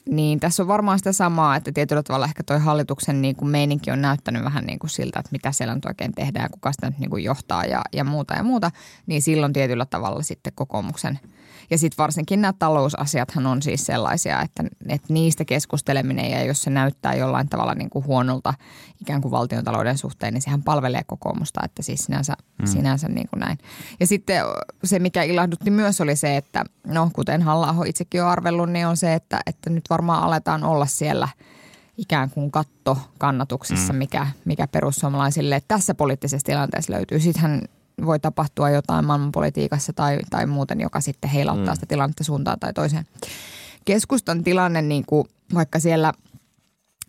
niin 0.09 0.39
tässä 0.39 0.63
on 0.63 0.67
varmaan 0.67 0.97
sitä 0.97 1.11
samaa, 1.13 1.55
että 1.55 1.71
tietyllä 1.71 2.03
tavalla 2.03 2.25
ehkä 2.25 2.43
toi 2.43 2.59
hallituksen 2.59 3.21
niin 3.21 3.35
kuin 3.35 3.49
meininki 3.49 3.91
on 3.91 4.01
näyttänyt 4.01 4.43
vähän 4.43 4.65
niin 4.65 4.79
kuin 4.79 4.89
siltä, 4.89 5.19
että 5.19 5.31
mitä 5.31 5.51
siellä 5.51 5.75
nyt 5.75 5.85
oikein 5.85 6.11
tehdään 6.13 6.45
ja 6.45 6.49
kuka 6.49 6.71
sitä 6.71 6.89
nyt 6.89 6.99
niin 6.99 7.09
kuin 7.09 7.23
johtaa 7.23 7.65
ja, 7.65 7.81
ja 7.93 8.03
muuta 8.03 8.33
ja 8.33 8.43
muuta. 8.43 8.71
Niin 9.05 9.21
silloin 9.21 9.53
tietyllä 9.53 9.85
tavalla 9.85 10.21
sitten 10.21 10.53
kokoomuksen– 10.55 11.19
ja 11.69 11.77
sitten 11.77 11.97
varsinkin 11.97 12.41
nämä 12.41 12.53
talousasiathan 12.59 13.45
on 13.45 13.61
siis 13.61 13.85
sellaisia, 13.85 14.41
että, 14.41 14.63
että 14.89 15.13
niistä 15.13 15.45
keskusteleminen 15.45 16.31
ja 16.31 16.43
jos 16.43 16.61
se 16.63 16.69
näyttää 16.69 17.15
jollain 17.15 17.49
tavalla 17.49 17.75
niin 17.75 17.89
kuin 17.89 18.05
huonolta 18.05 18.53
ikään 19.01 19.21
kuin 19.21 19.31
valtiontalouden 19.31 19.97
suhteen, 19.97 20.33
niin 20.33 20.41
sehän 20.41 20.63
palvelee 20.63 21.01
kokoomusta, 21.05 21.61
että 21.65 21.81
siis 21.81 22.05
sinänsä, 22.05 22.33
mm. 22.61 22.67
sinänsä 22.67 23.07
niin 23.07 23.29
kuin 23.29 23.39
näin. 23.39 23.57
Ja 23.99 24.07
sitten 24.07 24.43
se, 24.83 24.99
mikä 24.99 25.23
ilahdutti 25.23 25.71
myös 25.71 26.01
oli 26.01 26.15
se, 26.15 26.37
että 26.37 26.63
no 26.87 27.09
kuten 27.13 27.41
halla 27.41 27.75
itsekin 27.85 28.23
on 28.23 28.29
arvellut, 28.29 28.69
niin 28.69 28.87
on 28.87 28.97
se, 28.97 29.13
että, 29.13 29.39
että 29.45 29.69
nyt 29.69 29.83
varmaan 29.89 30.23
aletaan 30.23 30.63
olla 30.63 30.85
siellä 30.85 31.27
ikään 31.97 32.29
kuin 32.29 32.51
katto 32.51 32.97
kannatuksissa, 33.17 33.93
mm. 33.93 33.99
mikä, 33.99 34.27
mikä 34.45 34.67
perussuomalaisille 34.67 35.61
tässä 35.67 35.95
poliittisessa 35.95 36.45
tilanteessa 36.45 36.93
löytyy. 36.93 37.19
Sittenhän 37.19 37.61
voi 38.05 38.19
tapahtua 38.19 38.69
jotain 38.69 39.05
maailmanpolitiikassa 39.05 39.93
tai, 39.93 40.19
tai 40.29 40.45
muuten, 40.45 40.81
joka 40.81 41.01
sitten 41.01 41.29
heilauttaa 41.29 41.73
mm. 41.73 41.75
sitä 41.75 41.85
tilannetta 41.85 42.23
suuntaan 42.23 42.59
tai 42.59 42.73
toiseen. 42.73 43.05
Keskustan 43.85 44.43
tilanne, 44.43 44.81
niin 44.81 45.05
kuin, 45.05 45.27
vaikka 45.53 45.79
siellä– 45.79 46.13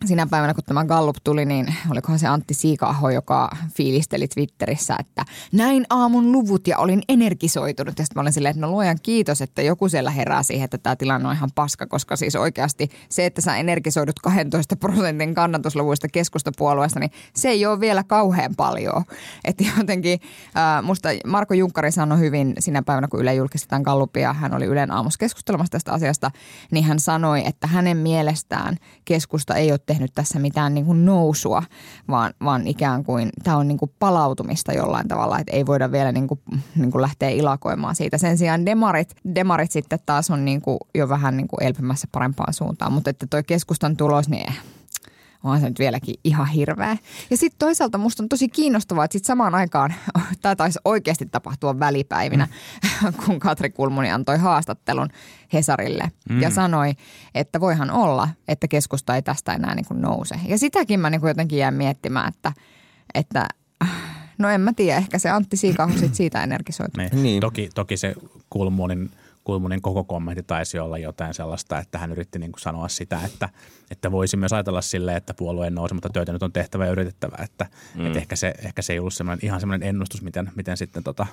sinä 0.05 0.27
päivänä, 0.31 0.53
kun 0.53 0.63
tämä 0.63 0.85
Gallup 0.85 1.15
tuli, 1.23 1.45
niin 1.45 1.75
olikohan 1.91 2.19
se 2.19 2.27
Antti 2.27 2.53
Siikaho, 2.53 3.09
joka 3.09 3.49
fiilisteli 3.75 4.27
Twitterissä, 4.27 4.95
että 4.99 5.25
näin 5.51 5.85
aamun 5.89 6.31
luvut 6.31 6.67
ja 6.67 6.77
olin 6.77 7.01
energisoitunut. 7.09 7.99
Ja 7.99 8.05
sitten 8.05 8.19
mä 8.19 8.21
olin 8.21 8.33
silleen, 8.33 8.51
että 8.51 8.61
no 8.61 8.71
luojan 8.71 8.97
kiitos, 9.03 9.41
että 9.41 9.61
joku 9.61 9.89
siellä 9.89 10.11
herää 10.11 10.43
siihen, 10.43 10.65
että 10.65 10.77
tämä 10.77 10.95
tilanne 10.95 11.27
on 11.27 11.35
ihan 11.35 11.49
paska, 11.55 11.87
koska 11.87 12.15
siis 12.15 12.35
oikeasti 12.35 12.89
se, 13.09 13.25
että 13.25 13.41
sä 13.41 13.55
energisoidut 13.55 14.19
12 14.19 14.75
prosentin 14.75 15.35
kannatusluvuista 15.35 16.07
keskustapuolueesta, 16.07 16.99
niin 16.99 17.11
se 17.33 17.49
ei 17.49 17.65
ole 17.65 17.79
vielä 17.79 18.03
kauhean 18.03 18.55
paljon. 18.55 19.03
Että 19.45 19.63
jotenkin 19.77 20.19
äh, 20.57 20.83
musta 20.83 21.09
Marko 21.25 21.53
Junkkari 21.53 21.91
sanoi 21.91 22.19
hyvin 22.19 22.53
sinä 22.59 22.83
päivänä, 22.83 23.07
kun 23.07 23.19
Yle 23.19 23.35
julkistetaan 23.35 23.81
Gallupia, 23.81 24.33
hän 24.33 24.53
oli 24.53 24.65
Ylen 24.65 24.91
aamussa 24.91 25.17
keskustelemassa 25.17 25.71
tästä 25.71 25.91
asiasta, 25.91 26.31
niin 26.71 26.85
hän 26.85 26.99
sanoi, 26.99 27.45
että 27.45 27.67
hänen 27.67 27.97
mielestään 27.97 28.77
keskusta 29.05 29.55
ei 29.55 29.71
ole 29.71 29.79
tehnyt 29.85 30.11
tässä 30.15 30.39
mitään 30.39 30.73
niin 30.73 30.85
kuin 30.85 31.05
nousua, 31.05 31.63
vaan, 32.09 32.33
vaan 32.43 32.67
ikään 32.67 33.03
kuin 33.03 33.29
tämä 33.43 33.57
on 33.57 33.67
niin 33.67 33.77
kuin 33.77 33.91
palautumista 33.99 34.73
jollain 34.73 35.07
tavalla, 35.07 35.39
että 35.39 35.51
ei 35.55 35.65
voida 35.65 35.91
vielä 35.91 36.11
niin 36.11 36.27
kuin, 36.27 36.39
niin 36.75 36.91
kuin 36.91 37.01
lähteä 37.01 37.29
ilakoimaan 37.29 37.95
siitä. 37.95 38.17
Sen 38.17 38.37
sijaan 38.37 38.65
demarit, 38.65 39.15
demarit 39.35 39.71
sitten 39.71 39.99
taas 40.05 40.29
on 40.29 40.45
niin 40.45 40.61
kuin 40.61 40.77
jo 40.95 41.09
vähän 41.09 41.37
niin 41.37 41.47
kuin 41.47 41.63
elpymässä 41.63 42.07
parempaan 42.11 42.53
suuntaan, 42.53 42.93
mutta 42.93 43.09
että 43.09 43.27
toi 43.29 43.43
keskustan 43.43 43.97
tulos, 43.97 44.29
niin 44.29 44.53
onhan 45.45 45.61
se 45.61 45.67
nyt 45.69 45.79
vieläkin 45.79 46.15
ihan 46.23 46.47
hirveä. 46.47 46.97
Ja 47.29 47.37
sitten 47.37 47.59
toisaalta 47.59 47.97
musta 47.97 48.23
on 48.23 48.29
tosi 48.29 48.49
kiinnostavaa, 48.49 49.05
että 49.05 49.13
sitten 49.13 49.27
samaan 49.27 49.55
aikaan, 49.55 49.93
tämä 50.41 50.55
taisi 50.55 50.79
oikeasti 50.85 51.25
tapahtua 51.25 51.79
välipäivinä, 51.79 52.47
mm. 53.03 53.13
kun 53.25 53.39
Katri 53.39 53.69
Kulmuni 53.69 54.11
antoi 54.11 54.37
haastattelun 54.37 55.09
Hesarille 55.53 56.11
mm. 56.29 56.41
ja 56.41 56.49
sanoi, 56.49 56.93
että 57.35 57.59
voihan 57.59 57.91
olla, 57.91 58.29
että 58.47 58.67
keskusta 58.67 59.15
ei 59.15 59.21
tästä 59.21 59.53
enää 59.53 59.75
niin 59.75 59.85
kuin 59.85 60.01
nouse. 60.01 60.35
Ja 60.47 60.57
sitäkin 60.57 60.99
mä 60.99 61.09
niin 61.09 61.21
kuin 61.21 61.29
jotenkin 61.29 61.59
jään 61.59 61.73
miettimään, 61.73 62.27
että, 62.27 62.53
että 63.13 63.47
no 64.37 64.49
en 64.49 64.61
mä 64.61 64.73
tiedä, 64.73 64.97
ehkä 64.97 65.19
se 65.19 65.29
Antti 65.29 65.57
Siikaho 65.57 65.97
sit 65.97 66.15
siitä 66.15 66.43
energisoitu. 66.43 66.97
Niin. 66.97 67.23
niin. 67.23 67.41
Toki, 67.41 67.69
toki 67.75 67.97
se 67.97 68.15
Kulmunin– 68.49 69.11
Kulmunin 69.45 69.81
koko 69.81 70.03
kommentti 70.03 70.43
taisi 70.43 70.79
olla 70.79 70.97
jotain 70.97 71.33
sellaista, 71.33 71.79
että 71.79 71.97
hän 71.97 72.11
yritti 72.11 72.39
niin 72.39 72.51
kuin 72.51 72.61
sanoa 72.61 72.87
sitä, 72.87 73.19
että, 73.25 73.49
että 73.91 74.11
voisi 74.11 74.37
myös 74.37 74.53
ajatella 74.53 74.81
silleen, 74.81 75.17
että 75.17 75.33
puolueen 75.33 75.75
nousi, 75.75 75.93
mutta 75.93 76.09
työtä 76.09 76.33
nyt 76.33 76.43
on 76.43 76.53
tehtävä 76.53 76.85
ja 76.85 76.91
yritettävä. 76.91 77.37
Että, 77.43 77.65
mm. 77.95 78.05
että 78.05 78.19
ehkä, 78.19 78.35
se, 78.35 78.53
ehkä 78.65 78.81
se 78.81 78.93
ei 78.93 78.99
ollut 78.99 79.13
semmoinen, 79.13 79.45
ihan 79.45 79.59
semmoinen 79.59 79.89
ennustus, 79.89 80.21
miten, 80.21 80.51
miten 80.55 80.77
sitten 80.77 81.03
tota, 81.03 81.27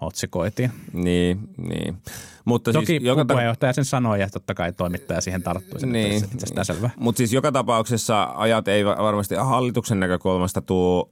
otsikoitiin. 0.00 0.72
Niin, 0.92 1.40
niin. 1.56 1.96
Mutta 2.44 2.72
Toki 2.72 2.86
siis 2.86 3.02
joka 3.02 3.24
puheenjohtaja 3.24 3.72
sen 3.72 3.84
sanoi 3.84 4.20
ja 4.20 4.28
totta 4.30 4.54
kai 4.54 4.72
toimittaja 4.72 5.20
siihen 5.20 5.42
tarttui. 5.42 5.80
Niin. 5.86 6.22
selvä. 6.62 6.90
Mutta 6.96 7.16
siis 7.16 7.32
joka 7.32 7.52
tapauksessa 7.52 8.28
ajat 8.34 8.68
ei 8.68 8.84
varmasti 8.84 9.34
hallituksen 9.34 10.00
näkökulmasta 10.00 10.60
tule 10.60 11.06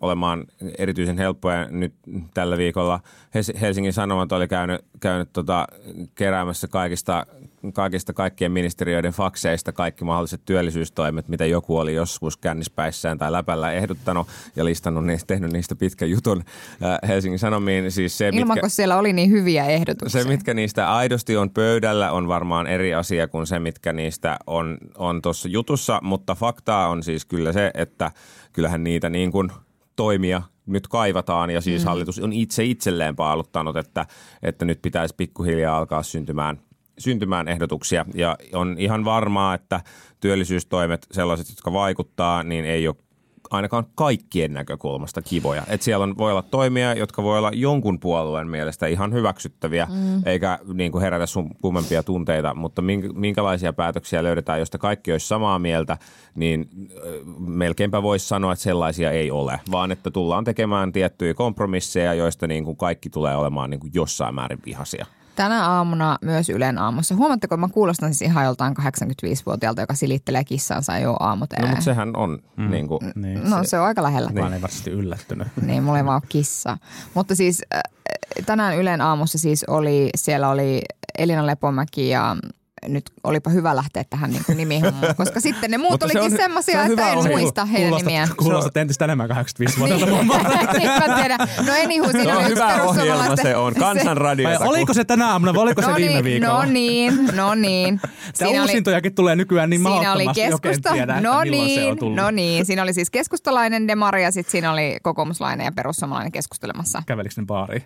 olemaan 0.00 0.44
erityisen 0.78 1.18
helppoja 1.18 1.68
nyt 1.70 1.94
tällä 2.34 2.58
viikolla. 2.58 3.00
Helsingin 3.60 3.92
Sanomat 3.92 4.32
oli 4.32 4.48
käynyt, 4.48 4.84
käynyt 5.00 5.32
tota, 5.32 5.66
keräämässä 6.14 6.68
kaikista 6.68 7.26
kaikista 7.72 8.12
kaikkien 8.12 8.52
ministeriöiden 8.52 9.12
fakseista 9.12 9.72
kaikki 9.72 10.04
mahdolliset 10.04 10.40
työllisyystoimet, 10.44 11.28
mitä 11.28 11.46
joku 11.46 11.76
oli 11.76 11.94
joskus 11.94 12.36
kännispäissään 12.36 13.18
tai 13.18 13.32
läpällä 13.32 13.72
ehdottanut 13.72 14.28
ja 14.56 14.64
listannut 14.64 15.06
niistä, 15.06 15.26
tehnyt 15.26 15.52
niistä 15.52 15.76
pitkän 15.76 16.10
jutun 16.10 16.42
äh, 16.82 17.08
Helsingin 17.08 17.38
Sanomiin. 17.38 17.92
Siis 17.92 18.18
se, 18.18 18.28
Ilman, 18.32 18.56
mitkä, 18.56 18.68
siellä 18.68 18.96
oli 18.96 19.12
niin 19.12 19.30
hyviä 19.30 19.64
ehdotuksia. 19.64 20.22
Se, 20.22 20.28
mitkä 20.28 20.54
niistä 20.54 20.94
aidosti 20.94 21.36
on 21.36 21.50
pöydällä, 21.50 22.12
on 22.12 22.28
varmaan 22.28 22.66
eri 22.66 22.94
asia 22.94 23.28
kuin 23.28 23.46
se, 23.46 23.58
mitkä 23.58 23.92
niistä 23.92 24.38
on, 24.46 24.78
on 24.98 25.22
tuossa 25.22 25.48
jutussa, 25.48 26.00
mutta 26.02 26.34
faktaa 26.34 26.88
on 26.88 27.02
siis 27.02 27.24
kyllä 27.24 27.52
se, 27.52 27.70
että 27.74 28.10
kyllähän 28.52 28.84
niitä 28.84 29.10
niin 29.10 29.32
kuin 29.32 29.52
toimia 29.96 30.42
nyt 30.66 30.88
kaivataan 30.88 31.50
ja 31.50 31.60
siis 31.60 31.82
mm. 31.82 31.88
hallitus 31.88 32.18
on 32.18 32.32
itse 32.32 32.64
itselleen 32.64 33.16
paaluttanut, 33.16 33.76
että, 33.76 34.06
että 34.42 34.64
nyt 34.64 34.82
pitäisi 34.82 35.14
pikkuhiljaa 35.16 35.76
alkaa 35.76 36.02
syntymään– 36.02 36.60
syntymään 37.00 37.48
ehdotuksia 37.48 38.04
ja 38.14 38.36
on 38.54 38.76
ihan 38.78 39.04
varmaa, 39.04 39.54
että 39.54 39.80
työllisyystoimet, 40.20 41.06
sellaiset, 41.10 41.48
jotka 41.48 41.72
vaikuttaa, 41.72 42.42
niin 42.42 42.64
ei 42.64 42.88
ole 42.88 42.96
ainakaan 43.50 43.86
kaikkien 43.94 44.52
näkökulmasta 44.52 45.22
kivoja. 45.22 45.62
Et 45.68 45.82
siellä 45.82 46.02
on, 46.02 46.18
voi 46.18 46.30
olla 46.30 46.42
toimia, 46.42 46.94
jotka 46.94 47.22
voi 47.22 47.38
olla 47.38 47.50
jonkun 47.54 48.00
puolueen 48.00 48.48
mielestä 48.48 48.86
ihan 48.86 49.12
hyväksyttäviä, 49.12 49.88
mm. 49.90 50.22
eikä 50.26 50.58
niin 50.74 50.92
kuin 50.92 51.02
herätä 51.02 51.26
sun 51.26 51.50
kummempia 51.62 52.02
tunteita, 52.02 52.54
mutta 52.54 52.82
minkälaisia 53.14 53.72
päätöksiä 53.72 54.22
löydetään, 54.22 54.58
josta 54.58 54.78
kaikki 54.78 55.12
olisi 55.12 55.28
samaa 55.28 55.58
mieltä, 55.58 55.98
niin 56.34 56.68
melkeinpä 57.38 58.02
voisi 58.02 58.28
sanoa, 58.28 58.52
että 58.52 58.62
sellaisia 58.62 59.10
ei 59.10 59.30
ole, 59.30 59.60
vaan 59.70 59.92
että 59.92 60.10
tullaan 60.10 60.44
tekemään 60.44 60.92
tiettyjä 60.92 61.34
kompromisseja, 61.34 62.14
joista 62.14 62.46
niin 62.46 62.64
kuin 62.64 62.76
kaikki 62.76 63.10
tulee 63.10 63.36
olemaan 63.36 63.70
niin 63.70 63.80
kuin 63.80 63.90
jossain 63.94 64.34
määrin 64.34 64.58
vihaisia 64.66 65.06
tänä 65.36 65.68
aamuna 65.68 66.18
myös 66.22 66.50
Ylen 66.50 66.78
aamussa. 66.78 67.14
Huomatteko, 67.14 67.56
mä 67.56 67.68
kuulostan 67.68 68.14
siis 68.14 68.30
ihan 68.30 68.44
joltain 68.44 68.74
85-vuotiaalta, 68.78 69.80
joka 69.80 69.94
silittelee 69.94 70.44
kissansa 70.44 70.98
jo 70.98 71.16
aamut. 71.20 71.50
No, 71.60 71.66
mutta 71.66 71.84
sehän 71.84 72.16
on 72.16 72.38
mm. 72.56 72.70
niin 72.70 72.88
kuin, 72.88 73.00
niin, 73.14 73.50
No 73.50 73.62
se, 73.62 73.68
se 73.68 73.78
on 73.78 73.86
aika 73.86 74.02
lähellä. 74.02 74.28
Niin. 74.30 74.40
Mä 74.40 74.48
olen 74.48 74.62
varmasti 74.62 74.90
yllättynyt. 74.90 75.48
niin, 75.62 75.82
mulla 75.82 75.98
ei 75.98 76.04
vaan 76.04 76.22
kissa. 76.28 76.78
Mutta 77.14 77.34
siis 77.34 77.62
äh, 77.74 77.80
tänään 78.46 78.76
Ylen 78.76 79.00
aamussa 79.00 79.38
siis 79.38 79.64
oli, 79.64 80.10
siellä 80.14 80.48
oli 80.48 80.82
Elina 81.18 81.46
Lepomäki 81.46 82.08
ja 82.08 82.36
nyt 82.88 83.10
olipa 83.24 83.50
hyvä 83.50 83.76
lähteä 83.76 84.04
tähän 84.10 84.30
niin 84.30 84.42
nimihommaan, 84.56 85.16
koska 85.22 85.40
sitten 85.40 85.70
ne 85.70 85.78
muut 85.78 86.02
olikin 86.02 86.30
semmoisia, 86.30 86.84
että 86.84 87.12
en 87.12 87.18
muista 87.18 87.64
heidän 87.64 87.88
kuulostat, 87.88 88.06
nimiään. 88.06 88.28
Kuulostat 88.36 88.76
entistä 88.76 89.04
enemmän 89.04 89.30
85-vuotiaalta 89.30 90.06
niin. 90.06 90.28
niin, 90.78 91.14
tiedän. 91.16 91.38
No 91.66 91.72
anywho, 91.84 92.12
siinä 92.12 92.38
on 92.38 92.46
hyvä 92.46 92.82
ohjelma 92.82 93.36
se 93.36 93.56
on, 93.56 93.74
kansanradio. 93.74 94.48
Oliko 94.60 94.94
se 94.94 95.04
tänä 95.04 95.30
aamuna 95.30 95.54
vai 95.54 95.62
oliko 95.62 95.80
no 95.80 95.88
se 95.88 95.94
viime 95.94 96.14
niin, 96.14 96.24
viikolla? 96.24 96.64
No 96.64 96.72
niin, 96.72 97.28
no 97.34 97.54
niin. 97.54 98.00
Tämä 98.38 98.62
uusintojakin 98.62 99.14
tulee 99.14 99.36
nykyään 99.36 99.70
niin 99.70 99.82
Siinä 99.82 100.12
oli 100.12 100.26
keskusta, 100.34 100.92
tiedä, 100.92 101.20
no 101.20 101.44
niin, 101.44 101.96
no 102.16 102.30
niin. 102.30 102.66
Siinä 102.66 102.82
oli 102.82 102.92
siis 102.92 103.10
keskustalainen 103.10 103.88
demari 103.88 104.22
ja 104.22 104.30
sitten 104.30 104.50
siinä 104.50 104.72
oli 104.72 104.98
kokoomuslainen 105.02 105.64
ja 105.64 105.72
perussuomalainen 105.72 106.32
keskustelemassa. 106.32 107.02
Kävelikö 107.06 107.34
ne 107.36 107.46
baariin? 107.46 107.82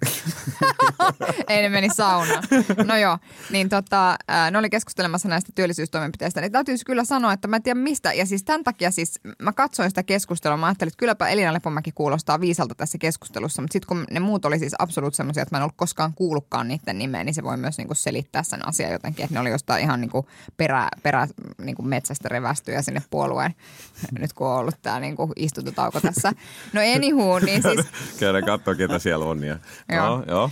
Ei 1.49 1.63
ne 1.63 1.69
meni 1.69 1.89
saunaan. 1.91 2.43
No 2.87 2.97
joo, 2.97 3.19
niin 3.51 3.69
tota, 3.69 4.17
ne 4.51 4.59
oli 4.59 4.71
keskustelemassa 4.85 5.29
näistä 5.29 5.53
työllisyystoimenpiteistä, 5.55 6.41
niin 6.41 6.53
täytyisi 6.53 6.85
kyllä 6.85 7.05
sanoa, 7.05 7.33
että 7.33 7.49
mä 7.49 7.57
en 7.57 7.63
tiedä 7.63 7.81
mistä. 7.81 8.13
Ja 8.13 8.27
siis 8.27 8.45
tämän 8.45 8.65
takia 8.65 8.91
siis 8.91 9.21
mä 9.43 9.53
katsoin 9.53 9.91
sitä 9.91 10.03
keskustelua, 10.03 10.57
mä 10.57 10.67
ajattelin, 10.67 10.89
että 10.89 10.99
kylläpä 10.99 11.29
Elina 11.29 11.53
Lepomäki 11.53 11.93
kuulostaa 11.93 12.41
viisalta 12.41 12.75
tässä 12.75 12.99
keskustelussa, 12.99 13.63
mutta 13.63 13.73
sitten 13.73 13.89
kun 13.89 14.05
ne 14.11 14.21
muut 14.21 14.45
oli 14.45 14.59
siis 14.59 14.75
absoluut 14.79 15.15
semmoisia, 15.15 15.43
että 15.43 15.55
mä 15.55 15.59
en 15.59 15.63
ollut 15.63 15.77
koskaan 15.77 16.15
kuullutkaan 16.15 16.69
niiden 16.69 16.99
nimeä, 16.99 17.25
niin 17.25 17.35
se 17.35 17.43
voi 17.43 17.57
myös 17.57 17.79
niinku 17.79 17.95
selittää 17.95 18.43
sen 18.43 18.69
asian 18.69 18.93
jotenkin, 18.93 19.25
että 19.25 19.35
ne 19.35 19.41
oli 19.41 19.51
jostain 19.51 19.83
ihan 19.83 20.01
niinku 20.01 20.29
perä, 20.57 20.89
perä 21.03 21.29
niinku 21.63 21.83
metsästä 21.83 22.29
revästyjä 22.29 22.83
sinne 22.83 23.03
puolueen, 23.11 23.55
nyt 24.19 24.33
kun 24.33 24.47
on 24.47 24.59
ollut 24.59 24.83
tämä 24.83 25.01
niinku 25.01 25.33
istuntotauko 25.37 26.01
tässä. 26.01 26.33
No 26.73 26.81
anywho, 26.97 27.39
niin 27.39 27.63
siis... 27.63 27.87
Käydään 28.21 28.45
katsoa, 28.45 28.75
ketä 28.75 28.99
siellä 28.99 29.25
on. 29.25 29.45
Ja... 29.45 29.59
Joo. 29.93 30.05
No, 30.15 30.25
joo. 30.29 30.51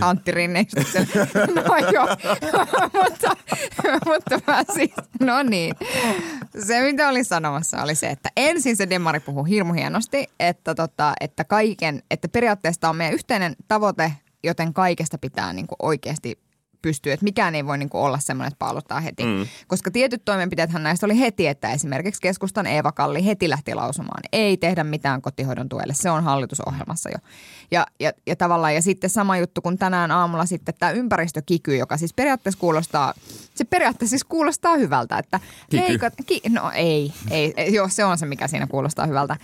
Antti 0.00 0.30
Rinne 0.30 0.66
No 1.54 1.90
joo, 1.92 2.06
mutta, 2.92 3.36
mutta 4.10 4.40
mä 4.46 4.64
siis, 4.74 4.94
no 5.20 5.42
niin. 5.42 5.74
Se 6.66 6.82
mitä 6.82 7.08
olin 7.08 7.24
sanomassa 7.24 7.82
oli 7.82 7.94
se, 7.94 8.10
että 8.10 8.30
ensin 8.36 8.76
se 8.76 8.90
Demari 8.90 9.20
puhuu 9.20 9.44
hirmu 9.44 9.72
hienosti, 9.72 10.26
että, 10.40 10.74
tota, 10.74 11.12
että 11.20 11.44
kaiken, 11.44 12.02
että 12.10 12.28
periaatteessa 12.28 12.88
on 12.88 12.96
meidän 12.96 13.14
yhteinen 13.14 13.56
tavoite, 13.68 14.12
joten 14.44 14.74
kaikesta 14.74 15.18
pitää 15.18 15.52
niin 15.52 15.66
oikeasti 15.82 16.38
pystyy, 16.84 17.12
että 17.12 17.24
mikään 17.24 17.54
ei 17.54 17.66
voi 17.66 17.78
niin 17.78 17.88
kuin 17.88 18.02
olla 18.02 18.18
semmoinen, 18.18 18.48
että 18.48 18.58
paaluttaa 18.58 19.00
heti. 19.00 19.24
Mm. 19.24 19.46
Koska 19.66 19.90
tietyt 19.90 20.24
toimenpiteethän 20.24 20.82
näistä 20.82 21.06
oli 21.06 21.20
heti, 21.20 21.46
että 21.46 21.72
esimerkiksi 21.72 22.20
keskustan 22.20 22.66
Eeva 22.66 22.92
Kalli 22.92 23.24
heti 23.24 23.50
lähti 23.50 23.74
lausumaan, 23.74 24.22
ei 24.32 24.56
tehdä 24.56 24.84
mitään 24.84 25.22
kotihoidon 25.22 25.68
tuelle, 25.68 25.94
se 25.94 26.10
on 26.10 26.24
hallitusohjelmassa 26.24 27.10
jo. 27.10 27.18
Ja, 27.70 27.86
ja, 28.00 28.12
ja 28.26 28.36
tavallaan, 28.36 28.74
ja 28.74 28.82
sitten 28.82 29.10
sama 29.10 29.36
juttu 29.36 29.62
kuin 29.62 29.78
tänään 29.78 30.10
aamulla 30.10 30.46
sitten 30.46 30.74
tämä 30.78 30.92
ympäristökiky, 30.92 31.76
joka 31.76 31.96
siis 31.96 32.14
periaatteessa 32.14 32.60
kuulostaa, 32.60 33.14
se 33.54 33.64
periaatteessa 33.64 34.10
siis 34.10 34.24
kuulostaa 34.24 34.76
hyvältä, 34.76 35.18
että 35.18 35.40
Kiky. 35.70 35.82
leikat, 35.88 36.14
ki, 36.26 36.40
no 36.48 36.70
ei, 36.74 37.12
ei, 37.30 37.54
joo 37.68 37.88
se 37.88 38.04
on 38.04 38.18
se 38.18 38.26
mikä 38.26 38.48
siinä 38.48 38.66
kuulostaa 38.66 39.06
hyvältä. 39.06 39.36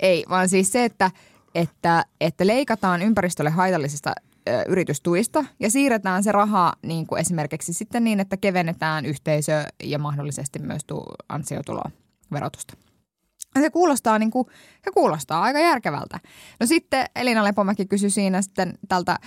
Ei, 0.00 0.24
vaan 0.28 0.48
siis 0.48 0.72
se, 0.72 0.84
että, 0.84 1.10
että, 1.54 2.04
että 2.20 2.46
leikataan 2.46 3.02
ympäristölle 3.02 3.50
haitallisista 3.50 4.12
yritystuista 4.68 5.44
ja 5.60 5.70
siirretään 5.70 6.22
se 6.22 6.32
raha 6.32 6.72
niin 6.82 7.06
kuin 7.06 7.20
esimerkiksi 7.20 7.72
sitten 7.72 8.04
niin, 8.04 8.20
että 8.20 8.36
kevennetään 8.36 9.06
yhteisö- 9.06 9.64
ja 9.84 9.98
mahdollisesti 9.98 10.58
myös 10.58 10.84
tu- 10.86 11.04
ansiotuloverotusta. 11.28 12.76
Se 13.60 13.70
kuulostaa, 13.70 14.18
niin 14.18 14.30
kuin, 14.30 14.46
se 14.84 14.90
kuulostaa 14.94 15.42
aika 15.42 15.60
järkevältä. 15.60 16.20
No 16.60 16.66
sitten 16.66 17.06
Elina 17.16 17.44
Lepomäki 17.44 17.86
kysyi 17.86 18.10
siinä 18.10 18.42
sitten 18.42 18.78
tältä 18.88 19.18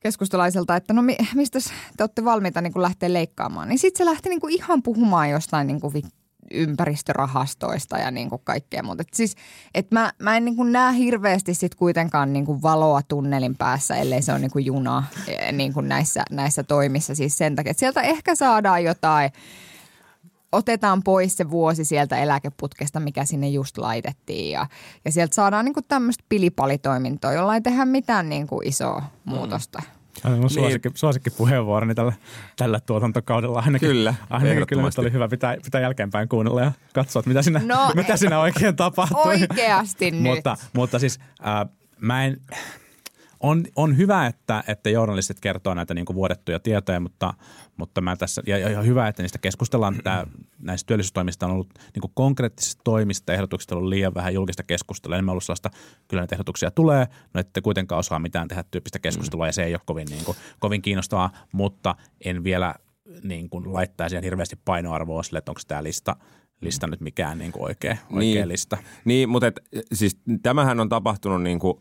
keskustalaiselta, 0.00 0.76
että 0.76 0.92
no 0.92 1.02
mi, 1.02 1.16
mistä 1.34 1.58
te 1.96 2.02
olette 2.02 2.24
valmiita 2.24 2.60
niin 2.60 2.72
kuin 2.72 2.82
lähteä 2.82 3.12
leikkaamaan. 3.12 3.68
Niin 3.68 3.78
sitten 3.78 4.06
se 4.06 4.10
lähti 4.10 4.28
niin 4.28 4.40
kuin 4.40 4.54
ihan 4.54 4.82
puhumaan 4.82 5.30
jostain 5.30 5.66
niin 5.66 5.80
kuin 5.80 5.92
ympäristörahastoista 6.50 7.98
ja 7.98 8.10
niin 8.10 8.30
kuin 8.30 8.40
kaikkea 8.44 8.82
muuta. 8.82 9.00
Et 9.02 9.14
siis, 9.14 9.36
et 9.74 9.90
mä, 9.90 10.12
mä 10.18 10.36
en 10.36 10.44
niin 10.44 10.56
kuin 10.56 10.72
näe 10.72 10.94
hirveästi 10.94 11.54
sit 11.54 11.74
kuitenkaan 11.74 12.32
niin 12.32 12.46
kuin 12.46 12.62
valoa 12.62 13.02
tunnelin 13.02 13.56
päässä, 13.56 13.96
ellei 13.96 14.22
se 14.22 14.32
ole 14.32 14.40
niin 14.40 14.50
kuin 14.50 14.66
juna 14.66 15.04
eh, 15.28 15.52
niin 15.52 15.72
kuin 15.72 15.88
näissä, 15.88 16.22
näissä 16.30 16.62
toimissa. 16.62 17.14
Siis 17.14 17.38
sen 17.38 17.56
takia, 17.56 17.70
että 17.70 17.80
sieltä 17.80 18.00
ehkä 18.00 18.34
saadaan 18.34 18.84
jotain, 18.84 19.30
otetaan 20.52 21.02
pois 21.02 21.36
se 21.36 21.50
vuosi 21.50 21.84
sieltä 21.84 22.18
eläkeputkesta, 22.18 23.00
mikä 23.00 23.24
sinne 23.24 23.48
just 23.48 23.78
laitettiin. 23.78 24.50
Ja, 24.50 24.66
ja 25.04 25.12
sieltä 25.12 25.34
saadaan 25.34 25.64
niin 25.64 25.74
kuin 25.74 25.84
tämmöistä 25.88 26.24
pilipalitoimintoa, 26.28 27.32
jolla 27.32 27.54
ei 27.54 27.60
tehdä 27.60 27.84
mitään 27.84 28.28
niin 28.28 28.46
kuin 28.46 28.68
isoa 28.68 29.02
muutosta. 29.24 29.82
Tämä 30.22 30.34
on 30.34 30.40
mun 30.40 30.46
Niin. 30.48 30.54
suosikki, 30.54 30.90
suosikkipuheenvuoroni 30.94 31.94
tällä, 31.94 32.12
tällä 32.56 32.80
tuotantokaudella 32.80 33.62
ainakin. 33.66 33.88
Kyllä, 33.88 34.14
ainakin 34.30 34.66
kyllä 34.66 34.82
nyt 34.82 34.98
oli 34.98 35.12
hyvä 35.12 35.28
pitää, 35.28 35.56
pitää 35.64 35.80
jälkeenpäin 35.80 36.28
kuunnella 36.28 36.60
ja 36.60 36.72
katsoa, 36.94 37.20
että 37.20 37.28
mitä 37.28 37.42
siinä, 37.42 37.60
No, 37.64 37.90
mitä 37.94 38.16
siinä 38.16 38.40
oikein 38.40 38.76
tapahtui. 38.76 39.20
Oikeasti 39.24 40.10
nyt. 40.10 40.22
mutta, 40.22 40.56
mutta 40.72 40.98
siis 40.98 41.20
äh, 41.46 41.66
mä 42.00 42.24
en, 42.24 42.40
on, 43.44 43.64
on 43.76 43.96
hyvä, 43.96 44.26
että, 44.26 44.64
että 44.68 44.90
journalistit 44.90 45.40
kertoo 45.40 45.74
näitä 45.74 45.94
niin 45.94 46.04
kuin 46.04 46.16
vuodettuja 46.16 46.60
tietoja, 46.60 47.00
mutta, 47.00 47.34
mutta 47.76 48.00
mä 48.00 48.16
tässä, 48.16 48.42
ja, 48.46 48.58
ja 48.58 48.82
hyvä, 48.82 49.08
että 49.08 49.22
niistä 49.22 49.38
keskustellaan. 49.38 49.96
Tää, 50.04 50.26
näistä 50.58 50.86
työllisyystoimista 50.86 51.46
on 51.46 51.52
ollut 51.52 51.74
niin 51.94 52.00
kuin 52.00 52.10
konkreettisista 52.14 52.80
toimista 52.84 53.32
ehdotuksista 53.32 53.74
on 53.74 53.78
ollut 53.78 53.88
liian 53.88 54.14
vähän 54.14 54.34
julkista 54.34 54.62
keskustelua. 54.62 55.16
Enemmän 55.16 55.32
ollut 55.32 55.44
sellaista, 55.44 55.70
kyllä 56.08 56.20
näitä 56.20 56.34
ehdotuksia 56.34 56.70
tulee, 56.70 57.06
no 57.34 57.40
ette 57.40 57.60
kuitenkaan 57.60 57.98
osaa 57.98 58.18
mitään 58.18 58.48
tehdä 58.48 58.64
tyyppistä 58.70 58.98
keskustelua 58.98 59.46
ja 59.46 59.52
se 59.52 59.64
ei 59.64 59.74
ole 59.74 59.80
kovin, 59.86 60.08
niin 60.10 60.24
kuin, 60.24 60.36
kovin 60.58 60.82
kiinnostavaa, 60.82 61.30
mutta 61.52 61.94
en 62.24 62.44
vielä 62.44 62.74
niin 63.22 63.50
kuin 63.50 63.72
laittaa 63.72 64.08
siihen 64.08 64.24
hirveästi 64.24 64.56
painoarvoa 64.64 65.22
sille, 65.22 65.38
että 65.38 65.50
onko 65.50 65.60
tämä 65.68 65.82
lista, 65.82 66.16
lista 66.60 66.86
nyt 66.86 67.00
mikään 67.00 67.38
niin 67.38 67.52
kuin 67.52 67.62
oikea, 67.62 67.96
oikea 68.10 68.18
Niin. 68.18 68.48
lista. 68.48 68.78
Niin, 69.04 69.28
mutta 69.28 69.46
et, 69.46 69.60
siis 69.92 70.16
tämähän 70.42 70.80
on 70.80 70.88
tapahtunut 70.88 71.42
niin 71.42 71.58
kuin 71.58 71.80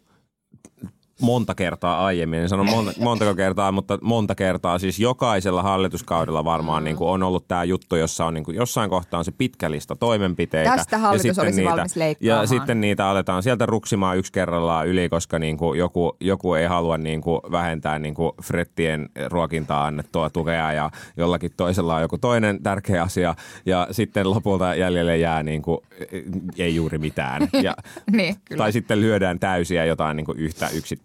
monta 1.21 1.55
kertaa 1.55 2.05
aiemmin. 2.05 2.39
En 2.39 2.49
sano 2.49 2.63
monta, 2.63 2.93
montako 3.03 3.35
kertaa, 3.35 3.71
mutta 3.71 3.97
monta 4.01 4.35
kertaa. 4.35 4.79
Siis 4.79 4.99
jokaisella 4.99 5.63
hallituskaudella 5.63 6.45
varmaan 6.45 6.83
niin 6.83 6.95
kuin 6.95 7.09
on 7.09 7.23
ollut 7.23 7.47
tämä 7.47 7.63
juttu, 7.63 7.95
jossa 7.95 8.25
on 8.25 8.33
niin 8.33 8.43
kuin, 8.43 8.57
jossain 8.57 8.89
kohtaa 8.89 9.17
on 9.17 9.25
se 9.25 9.31
pitkä 9.31 9.71
lista 9.71 9.95
toimenpiteitä. 9.95 10.75
Tästä 10.75 10.97
hallitus 10.97 11.25
ja 11.25 11.33
sitten 11.33 11.45
olisi 11.45 11.61
niitä, 11.61 11.75
valmis 11.75 11.95
leikkaamaan. 11.95 12.43
Ja 12.43 12.47
sitten 12.47 12.81
niitä 12.81 13.07
aletaan 13.07 13.43
sieltä 13.43 13.65
ruksimaan 13.65 14.17
yksi 14.17 14.31
kerrallaan 14.31 14.87
yli, 14.87 15.09
koska 15.09 15.39
niin 15.39 15.57
kuin 15.57 15.79
joku, 15.79 16.17
joku 16.19 16.53
ei 16.53 16.65
halua 16.65 16.97
niin 16.97 17.21
kuin 17.21 17.39
vähentää 17.51 17.99
niin 17.99 18.13
kuin 18.13 18.31
frettien 18.43 19.09
ruokintaa 19.29 19.85
annettua 19.85 20.29
tukea 20.29 20.73
ja 20.73 20.91
jollakin 21.17 21.51
toisella 21.57 21.95
on 21.95 22.01
joku 22.01 22.17
toinen 22.17 22.63
tärkeä 22.63 23.03
asia. 23.03 23.35
Ja 23.65 23.87
sitten 23.91 24.29
lopulta 24.29 24.75
jäljelle 24.75 25.17
jää 25.17 25.43
niin 25.43 25.61
kuin, 25.61 25.77
ei 26.57 26.75
juuri 26.75 26.97
mitään. 26.97 27.47
Ja, 27.63 27.75
Niin, 28.11 28.35
kyllä. 28.45 28.63
tai 28.63 28.71
sitten 28.71 29.01
lyödään 29.01 29.39
täysiä 29.39 29.85
jotain 29.85 30.17
niin 30.17 30.25
kuin 30.25 30.39
yhtä 30.39 30.69
yksittäistä 30.69 31.02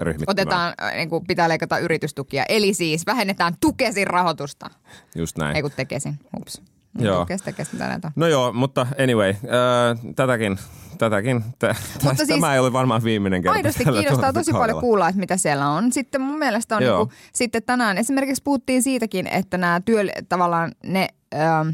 ryhmittymää. 0.00 0.32
Otetaan, 0.32 0.74
äh, 0.82 0.94
niin 0.94 1.10
kuin 1.10 1.26
pitää 1.26 1.48
leikata 1.48 1.78
yritystukia. 1.78 2.44
Eli 2.48 2.74
siis 2.74 3.06
vähennetään 3.06 3.54
Tukesin 3.60 4.06
rahoitusta. 4.06 4.70
Just 5.14 5.38
näin. 5.38 5.56
Ei 5.56 5.62
kun 5.62 5.70
Tekesin, 5.76 6.18
ups. 6.40 6.62
Joo. 6.98 7.18
Tukes, 7.18 7.42
tekes, 7.42 7.72
mitä 7.72 7.88
näitä 7.88 8.08
on. 8.08 8.12
No 8.16 8.26
joo, 8.26 8.52
mutta 8.52 8.86
anyway, 9.02 9.30
äh, 9.30 10.14
tätäkin, 10.16 10.58
tätäkin 10.98 11.42
t- 11.42 11.62
Mutta 12.04 12.14
tämä 12.14 12.14
siis 12.14 12.44
ei 12.52 12.58
ole 12.58 12.72
varmaan 12.72 13.04
viiminen 13.04 13.42
kerta. 13.42 13.56
Aidosti 13.56 13.84
kiinnostaa 13.84 14.32
tosi 14.32 14.52
paljon 14.52 14.80
kuulla, 14.80 15.08
että 15.08 15.20
mitä 15.20 15.36
siellä 15.36 15.68
on. 15.68 15.92
Sitten 15.92 16.20
mun 16.20 16.38
mielestä 16.38 16.76
on 16.76 16.82
Joo. 16.82 16.98
niinku, 16.98 17.14
sitten 17.32 17.62
tänään 17.62 17.98
esimerkiksi 17.98 18.42
puhuttiin 18.42 18.82
siitäkin, 18.82 19.26
että 19.26 19.58
nämä 19.58 19.80
työ, 19.84 20.04
tavallaan 20.28 20.72
ne 20.86 21.08
ähm, 21.34 21.68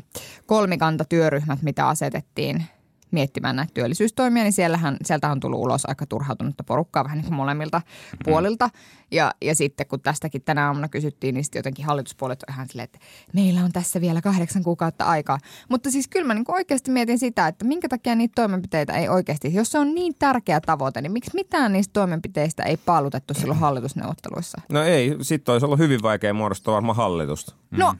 kolmikantatyöryhmät, 0.47 1.63
mitä 1.63 1.89
asetettiin 1.89 2.65
miettimään 3.11 3.57
näitä 3.57 3.75
työllisyystoimia, 3.75 4.43
niin 4.43 4.53
siellähän, 4.53 4.97
sieltä 5.05 5.31
on 5.31 5.41
tullut 5.41 5.61
ulos 5.61 5.85
aika 5.89 6.07
turhautunutta 6.07 6.65
porukkaa 6.65 7.05
vähän 7.05 7.19
niin 7.19 7.27
kuin 7.27 7.37
molemmilta 7.37 7.79
Mm-hmm. 7.79 8.19
puolilta. 8.25 8.71
Ja, 9.11 9.33
ja 9.43 9.55
sitten 9.55 9.87
kun 9.87 10.01
tästäkin 10.01 10.43
tänä 10.43 10.67
aamuna 10.67 10.89
kysyttiin, 10.89 11.35
niin 11.35 11.45
sitten 11.45 11.59
jotenkin 11.59 11.85
hallituspuolet 11.85 12.43
on 12.43 12.55
ihan 12.55 12.67
silleen, 12.69 12.85
että 12.85 12.99
meillä 13.35 13.65
on 13.65 13.73
tässä 13.73 14.01
vielä 14.01 14.21
kahdeksan 14.21 14.63
kuukautta 14.63 15.05
aikaa. 15.05 15.39
Mutta 15.69 15.91
siis 15.91 16.09
kyllä 16.09 16.27
mä 16.27 16.35
niin 16.35 16.45
oikeasti 16.49 16.91
mietin 16.91 17.19
sitä, 17.19 17.47
että 17.49 17.65
minkä 17.65 17.89
takia 17.89 18.15
niitä 18.15 18.33
toimenpiteitä 18.35 18.93
ei 18.93 19.09
oikeasti, 19.09 19.55
jos 19.55 19.73
se 19.73 19.79
on 19.79 19.95
niin 19.95 20.15
tärkeä 20.19 20.61
tavoite, 20.61 21.01
niin 21.01 21.13
miksi 21.13 21.31
mitään 21.35 21.73
niistä 21.73 21.93
toimenpiteistä 21.93 22.63
ei 22.63 22.77
paalutettu 22.77 23.35
silloin 23.35 23.59
hallitusneuvotteluissa? 23.69 24.61
No 24.73 24.83
ei, 24.83 25.17
sitten 25.23 25.53
olisi 25.53 25.67
ollut 25.67 25.79
hyvin 25.79 26.03
vaikea 26.03 26.35
muodostaa 26.35 26.75
varmaan 26.75 26.97
hallitusta. 26.97 27.55
No, 27.71 27.95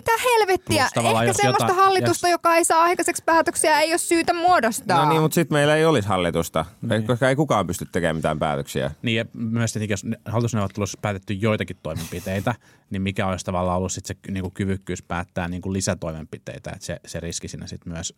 mitä 0.00 0.12
helvettiä? 0.30 0.84
Ehkä 0.84 1.00
jos 1.24 1.36
semmoista 1.36 1.64
jotain- 1.64 1.76
hallitusta, 1.76 2.28
jos- 2.28 2.32
joka 2.32 2.56
ei 2.56 2.64
saa 2.64 2.82
aikaiseksi 2.82 3.22
päätöksiä, 3.26 3.80
ei 3.80 3.92
ole 3.92 3.98
syytä 3.98 4.32
muodostaa. 4.32 5.04
No 5.04 5.10
niin, 5.10 5.22
mutta 5.22 5.34
sitten 5.34 5.56
meillä 5.56 5.76
ei 5.76 5.84
olisi 5.84 6.08
hallitusta, 6.08 6.64
niin. 6.82 7.06
koska 7.06 7.28
ei 7.28 7.36
kukaan 7.36 7.66
pysty 7.66 7.86
tekemään 7.92 8.16
mitään 8.16 8.38
päätöksiä. 8.38 8.90
Niin 9.02 9.16
ja 9.16 9.24
myös 9.34 9.72
tietenkin, 9.72 9.92
jos 9.92 10.06
hallitusneuvottelussa 10.24 10.98
on 10.98 11.02
päätetty 11.02 11.34
joitakin 11.34 11.76
toimenpiteitä, 11.82 12.54
niin 12.90 13.02
mikä 13.02 13.26
olisi 13.26 13.44
tavallaan 13.44 13.78
ollut 13.78 13.92
sit 13.92 14.06
se 14.06 14.16
niin 14.30 14.42
kuin 14.42 14.54
kyvykkyys 14.54 15.02
päättää 15.02 15.48
niin 15.48 15.62
kuin 15.62 15.72
lisätoimenpiteitä, 15.72 16.70
että 16.70 16.86
se, 16.86 17.00
se 17.06 17.20
riski 17.20 17.48
siinä 17.48 17.66
sitten 17.66 17.92
myös, 17.92 18.14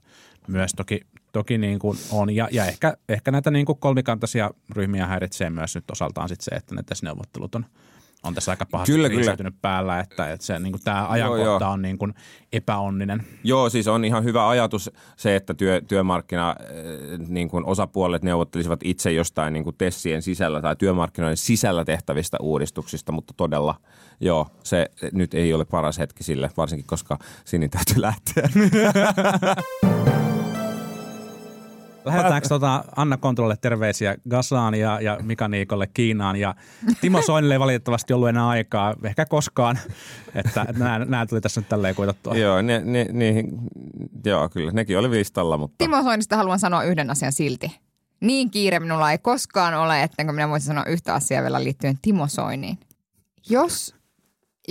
myös 0.49 0.73
toki, 0.77 1.01
toki 1.33 1.59
niin 1.59 1.79
kuin 1.79 1.99
on. 2.11 2.35
Ja, 2.35 2.49
ja 2.53 2.66
ehkä, 2.66 2.97
ehkä 3.09 3.31
näitä 3.31 3.51
niin 3.51 3.66
kuin 3.66 3.79
kolmikantaisia 3.79 4.51
ryhmiä 4.71 5.07
häiritsee 5.07 5.51
myös 5.51 5.75
nyt 5.75 5.90
osaltaan 5.90 6.29
sit 6.29 6.40
se, 6.40 6.51
että 6.51 6.75
ne 6.75 6.83
tässä 6.83 7.07
neuvottelut 7.07 7.55
on, 7.55 7.66
on 8.23 8.35
tässä 8.35 8.53
aika 8.53 8.67
pahasti 8.67 8.93
Kyllä, 8.93 9.09
kriisiytynyt 9.09 9.55
päällä, 9.63 10.01
että, 10.01 10.33
että 10.33 10.47
se, 10.47 10.59
niin 10.59 10.73
kuin 10.73 10.83
tämä 10.85 11.07
ajankohta 11.09 11.65
joo. 11.65 11.73
on 11.73 11.83
niin 11.83 11.99
kuin 11.99 12.15
epäonninen. 12.53 13.27
Joo, 13.45 13.71
siis 13.71 13.89
on 13.89 14.05
ihan 14.05 14.25
hyvä 14.25 14.49
ajatus 14.49 14.91
se, 15.17 15.37
että 15.37 15.55
työ, 15.55 15.81
työmarkkina 15.81 16.51
äh, 16.51 16.57
niin 17.29 17.49
kuin 17.49 17.65
osapuolet 17.65 18.23
neuvottelisivat 18.23 18.81
itse 18.85 19.13
jostain 19.13 19.53
niin 19.53 19.65
kuin 19.65 19.77
tessien 19.77 20.23
sisällä 20.23 20.61
tai 20.61 20.77
työmarkkinoiden 20.77 21.37
sisällä 21.37 21.85
tehtävistä 21.85 22.37
uudistuksista, 22.41 23.13
mutta 23.13 23.35
todella 23.37 23.75
joo, 24.21 24.47
se 24.63 24.87
nyt 25.13 25.35
ei 25.35 25.55
ole 25.55 25.65
paras 25.65 25.99
hetki 25.99 26.25
sille, 26.25 26.51
varsinkin 26.57 26.87
koska 26.87 27.19
Sini 27.45 27.69
täytyy 27.69 28.01
lähteä. 28.01 28.49
Lähdetäänkö 32.05 32.49
tota 32.49 32.85
Anna 32.97 33.17
Kontrolle 33.17 33.57
terveisiä 33.61 34.17
Gasaan 34.31 34.75
ja, 34.75 35.01
ja 35.01 35.19
Mika 35.23 35.49
Niikolle 35.49 35.87
Kiinaan 35.87 36.37
ja 36.37 36.55
Timo 37.01 37.23
Soinille 37.23 37.55
ei 37.55 37.61
valitettavasti 37.61 38.12
ollut 38.12 38.29
enää 38.29 38.49
aikaa, 38.49 38.95
ehkä 39.05 39.27
koskaan, 39.27 39.79
että 40.35 40.67
nämä, 40.79 40.99
nämä 40.99 41.27
tuli 41.27 41.41
tässä 41.41 41.61
nyt 41.61 41.69
tälleen 41.69 41.95
kuitattua. 41.95 42.35
joo, 42.35 42.62
ne, 42.62 42.83
ne, 42.85 43.07
niihin, 43.12 43.59
joo, 44.25 44.49
kyllä, 44.49 44.73
nekin 44.73 44.99
oli 44.99 45.11
listalla, 45.11 45.57
mutta 45.57 45.75
Timo 45.79 46.03
Soinista 46.03 46.37
haluan 46.37 46.59
sanoa 46.59 46.83
yhden 46.83 47.11
asian 47.11 47.33
silti. 47.33 47.81
Niin 48.21 48.51
kiire 48.51 48.81
minulla 48.81 49.12
ei 49.12 49.19
koskaan 49.19 49.75
ole, 49.75 50.03
että 50.03 50.25
minä 50.25 50.49
voisin 50.49 50.67
sanoa 50.67 50.85
yhtä 50.85 51.15
asiaa 51.15 51.43
vielä 51.43 51.65
liittyen 51.65 51.99
Timo 52.03 52.29
Soiniin. 52.29 52.79
Jos 53.49 53.95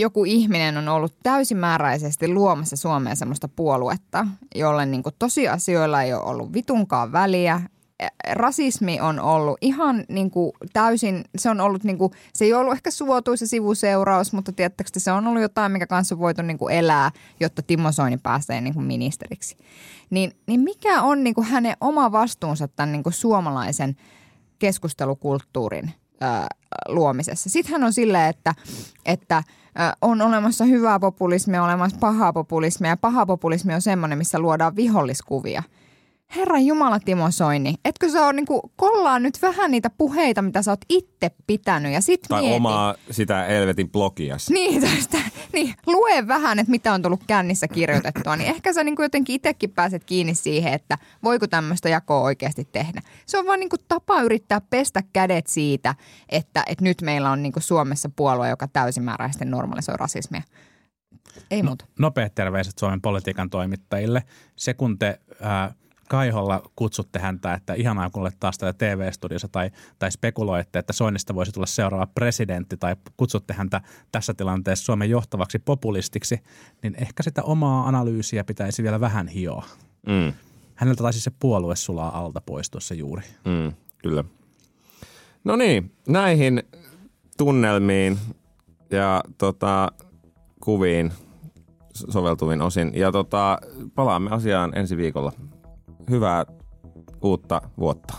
joku 0.02 0.26
ihminen 0.26 0.78
on 0.78 0.90
ollut 0.90 1.16
täysimääräisesti 1.24 2.28
luomassa 2.28 2.76
Suomeen 2.76 3.18
semmoista 3.18 3.48
puoluetta, 3.48 4.28
jolle 4.56 4.86
niin 4.86 5.04
kuin 5.04 5.16
tosiasioilla 5.20 6.02
ei 6.02 6.14
ole 6.14 6.24
ollut 6.24 6.54
vitunkaan 6.54 7.12
väliä, 7.12 7.62
rasismi 8.32 9.00
on 9.02 9.20
ollut 9.20 9.58
ihan 9.62 10.04
niin 10.10 10.32
kuin 10.32 10.52
täysin, 10.74 11.24
se 11.38 11.50
on 11.50 11.62
ollut 11.62 11.84
niin 11.84 11.98
kuin, 11.98 12.12
se 12.34 12.46
ei 12.46 12.54
ollut 12.54 12.74
ehkä 12.74 12.92
suotuisa 12.92 13.48
sivuseuraus, 13.48 14.34
mutta 14.34 14.52
tiedättekö, 14.52 14.90
te, 14.94 15.00
se 15.00 15.12
on 15.12 15.28
ollut 15.28 15.42
jotain, 15.42 15.72
mikä 15.72 15.88
kanssa 15.88 16.16
on 16.16 16.20
voitu 16.20 16.42
niin 16.42 16.58
kuin 16.58 16.76
elää, 16.76 17.12
jotta 17.40 17.62
Timo 17.62 17.92
Soini 17.92 18.18
pääsee 18.18 18.62
niin 18.62 18.74
kuin 18.74 18.86
ministeriksi. 18.86 19.58
Niin, 20.10 20.32
niin 20.48 20.62
mikä 20.62 21.02
on 21.02 21.24
niin 21.24 21.34
kuin 21.34 21.48
hänen 21.48 21.76
oma 21.82 22.12
vastuunsa 22.12 22.68
tämän 22.68 22.92
niin 22.92 23.04
kuin 23.04 23.14
suomalaisen 23.14 23.96
keskustelukulttuurin 24.60 25.94
luomisessa. 26.88 27.50
Sitten 27.50 27.72
hän 27.72 27.84
on 27.84 27.94
silleen, 27.94 28.30
että, 28.30 28.56
että 29.06 29.44
on 30.02 30.22
olemassa 30.22 30.66
hyvää 30.66 31.00
populismia, 31.00 31.64
on 31.64 31.70
olemassa 31.70 31.98
pahaa 32.00 32.34
populismia 32.34 32.90
ja 32.90 32.98
paha 32.98 33.26
populismi 33.26 33.74
on 33.74 33.82
semmoinen, 33.82 34.18
missä 34.18 34.40
luodaan 34.40 34.76
viholliskuvia– 34.76 35.64
Herran 36.36 36.66
Jumala 36.66 37.00
Timo 37.00 37.32
Soini, 37.32 37.76
etkö 37.86 38.10
sä 38.10 38.26
ole 38.26 38.34
niinku, 38.34 38.72
kollaa 38.76 39.20
nyt 39.20 39.42
vähän 39.42 39.72
niitä 39.72 39.90
puheita, 39.90 40.42
mitä 40.42 40.62
sä 40.62 40.72
oot 40.72 40.86
itse 40.90 41.32
pitänyt 41.48 41.94
ja 41.94 42.02
sit 42.02 42.22
Tai 42.30 42.42
mieti. 42.42 42.56
omaa 42.56 42.96
sitä 43.12 43.46
Elvetin 43.46 43.92
blogias. 43.92 44.50
Niin, 44.62 44.82
tästä, 44.82 45.18
niin, 45.54 45.74
lue 45.88 46.28
vähän, 46.28 46.60
että 46.60 46.72
mitä 46.72 46.94
on 46.94 47.02
tullut 47.02 47.24
kännissä 47.28 47.68
kirjoitettua, 47.68 48.36
niin 48.36 48.50
ehkä 48.50 48.74
sä 48.74 48.84
niinku 48.84 49.02
jotenkin 49.02 49.36
itsekin 49.36 49.72
pääset 49.72 50.04
kiinni 50.04 50.36
siihen, 50.36 50.74
että 50.74 50.98
voiko 51.24 51.48
tämmöistä 51.48 51.90
jakoa 51.90 52.22
oikeasti 52.22 52.68
tehdä. 52.72 53.02
Se 53.26 53.38
on 53.38 53.46
vaan 53.46 53.60
niinku 53.60 53.76
tapa 53.88 54.22
yrittää 54.22 54.62
pestä 54.70 55.04
kädet 55.14 55.48
siitä, 55.48 55.96
että, 56.30 56.64
että 56.68 56.84
nyt 56.84 57.02
meillä 57.02 57.32
on 57.32 57.44
niinku 57.44 57.60
Suomessa 57.60 58.10
puolue, 58.16 58.50
joka 58.50 58.68
täysimääräisesti 58.68 59.46
normalisoi 59.46 59.96
rasismia. 59.98 60.42
Ei 61.52 61.64
muuta. 61.64 61.86
Nopeat 62.00 62.36
terveiset 62.36 62.78
Suomen 62.78 63.02
politiikan 63.02 63.50
toimittajille. 63.50 64.24
Se 64.56 64.74
kun 64.74 65.00
te 65.00 65.20
ää, 65.42 65.74
Kaiholla 66.12 66.62
kutsutte 66.76 67.20
häntä, 67.20 67.54
että 67.54 67.74
ihanaa 67.74 68.10
kun 68.10 68.22
olet 68.22 68.36
taas 68.40 68.58
täällä 68.58 68.74
TV-studiossa 68.74 69.48
tai, 69.48 69.72
tai 70.00 70.12
spekuloitte, 70.12 70.80
että 70.80 70.94
Soinista 70.94 71.36
voisi 71.36 71.52
tulla 71.52 71.66
seuraava 71.66 72.08
presidentti 72.16 72.78
tai 72.78 72.96
kutsutte 73.18 73.54
häntä 73.54 73.82
tässä 74.12 74.34
tilanteessa 74.34 74.86
Suomen 74.86 75.10
johtavaksi 75.10 75.60
populistiksi, 75.60 76.40
niin 76.84 76.96
ehkä 76.98 77.24
sitä 77.24 77.44
omaa 77.44 77.88
analyysiä 77.88 78.44
pitäisi 78.44 78.84
vielä 78.84 79.00
vähän 79.00 79.28
hioa. 79.28 79.66
Mm, 80.08 80.34
Häneltä 80.76 81.04
taisi 81.04 81.22
se 81.22 81.32
puolue 81.40 81.76
sulaa 81.76 82.20
alta 82.20 82.42
pois 82.42 82.70
tuossa 82.70 82.94
juuri. 82.94 83.24
mm, 83.46 83.74
kyllä. 83.98 84.24
No 85.44 85.56
niin, 85.56 85.92
näihin 86.08 86.64
tunnelmiin 87.38 88.18
ja 88.90 89.24
tota, 89.38 89.92
kuviin 90.60 91.14
soveltuvin 91.94 92.62
osin. 92.62 92.92
Ja 92.96 93.12
tota, 93.12 93.60
palaamme 93.96 94.30
asiaan 94.30 94.78
ensi 94.78 94.98
viikolla. 94.98 95.32
Hyvää 96.10 96.46
uutta 97.24 97.62
vuotta 97.80 98.14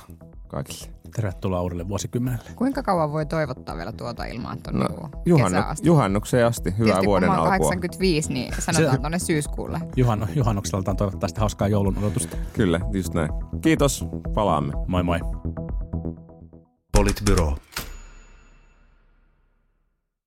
kaikille. 0.49 0.93
Tervetuloa 1.17 1.63
uudelle 1.63 1.89
vuosikymmenelle. 1.89 2.45
Kuinka 2.57 2.83
kauan 2.83 3.13
voi 3.13 3.27
toivottaa 3.27 3.77
vielä 3.77 3.93
tuota 3.93 4.25
ilmaa 4.25 4.57
tuonne 4.57 4.85
No, 4.85 4.89
niinku 4.89 5.09
juhannu, 5.27 5.59
asti? 5.59 5.87
juhannukseen 5.89 6.47
asti. 6.47 6.71
Hyvää 6.71 6.85
Tietysti 6.87 7.07
vuoden 7.07 7.31
alkua. 7.31 7.49
85, 7.49 8.33
niin 8.33 8.55
sanotaan 8.59 9.01
tuonne 9.01 9.19
syyskuulle. 9.19 9.81
Juhan, 9.97 10.29
juhannukseltaan 10.35 10.97
toivottavasti 10.97 11.41
hauskaa 11.41 11.69
joulun 11.69 11.99
odotusta. 11.99 12.37
Kyllä, 12.53 12.81
just 12.93 13.15
näin. 13.15 13.31
Kiitos, 13.61 14.05
palaamme. 14.35 14.73
Moi 14.87 15.03
moi. 15.03 15.21
Politbyro. 16.97 17.57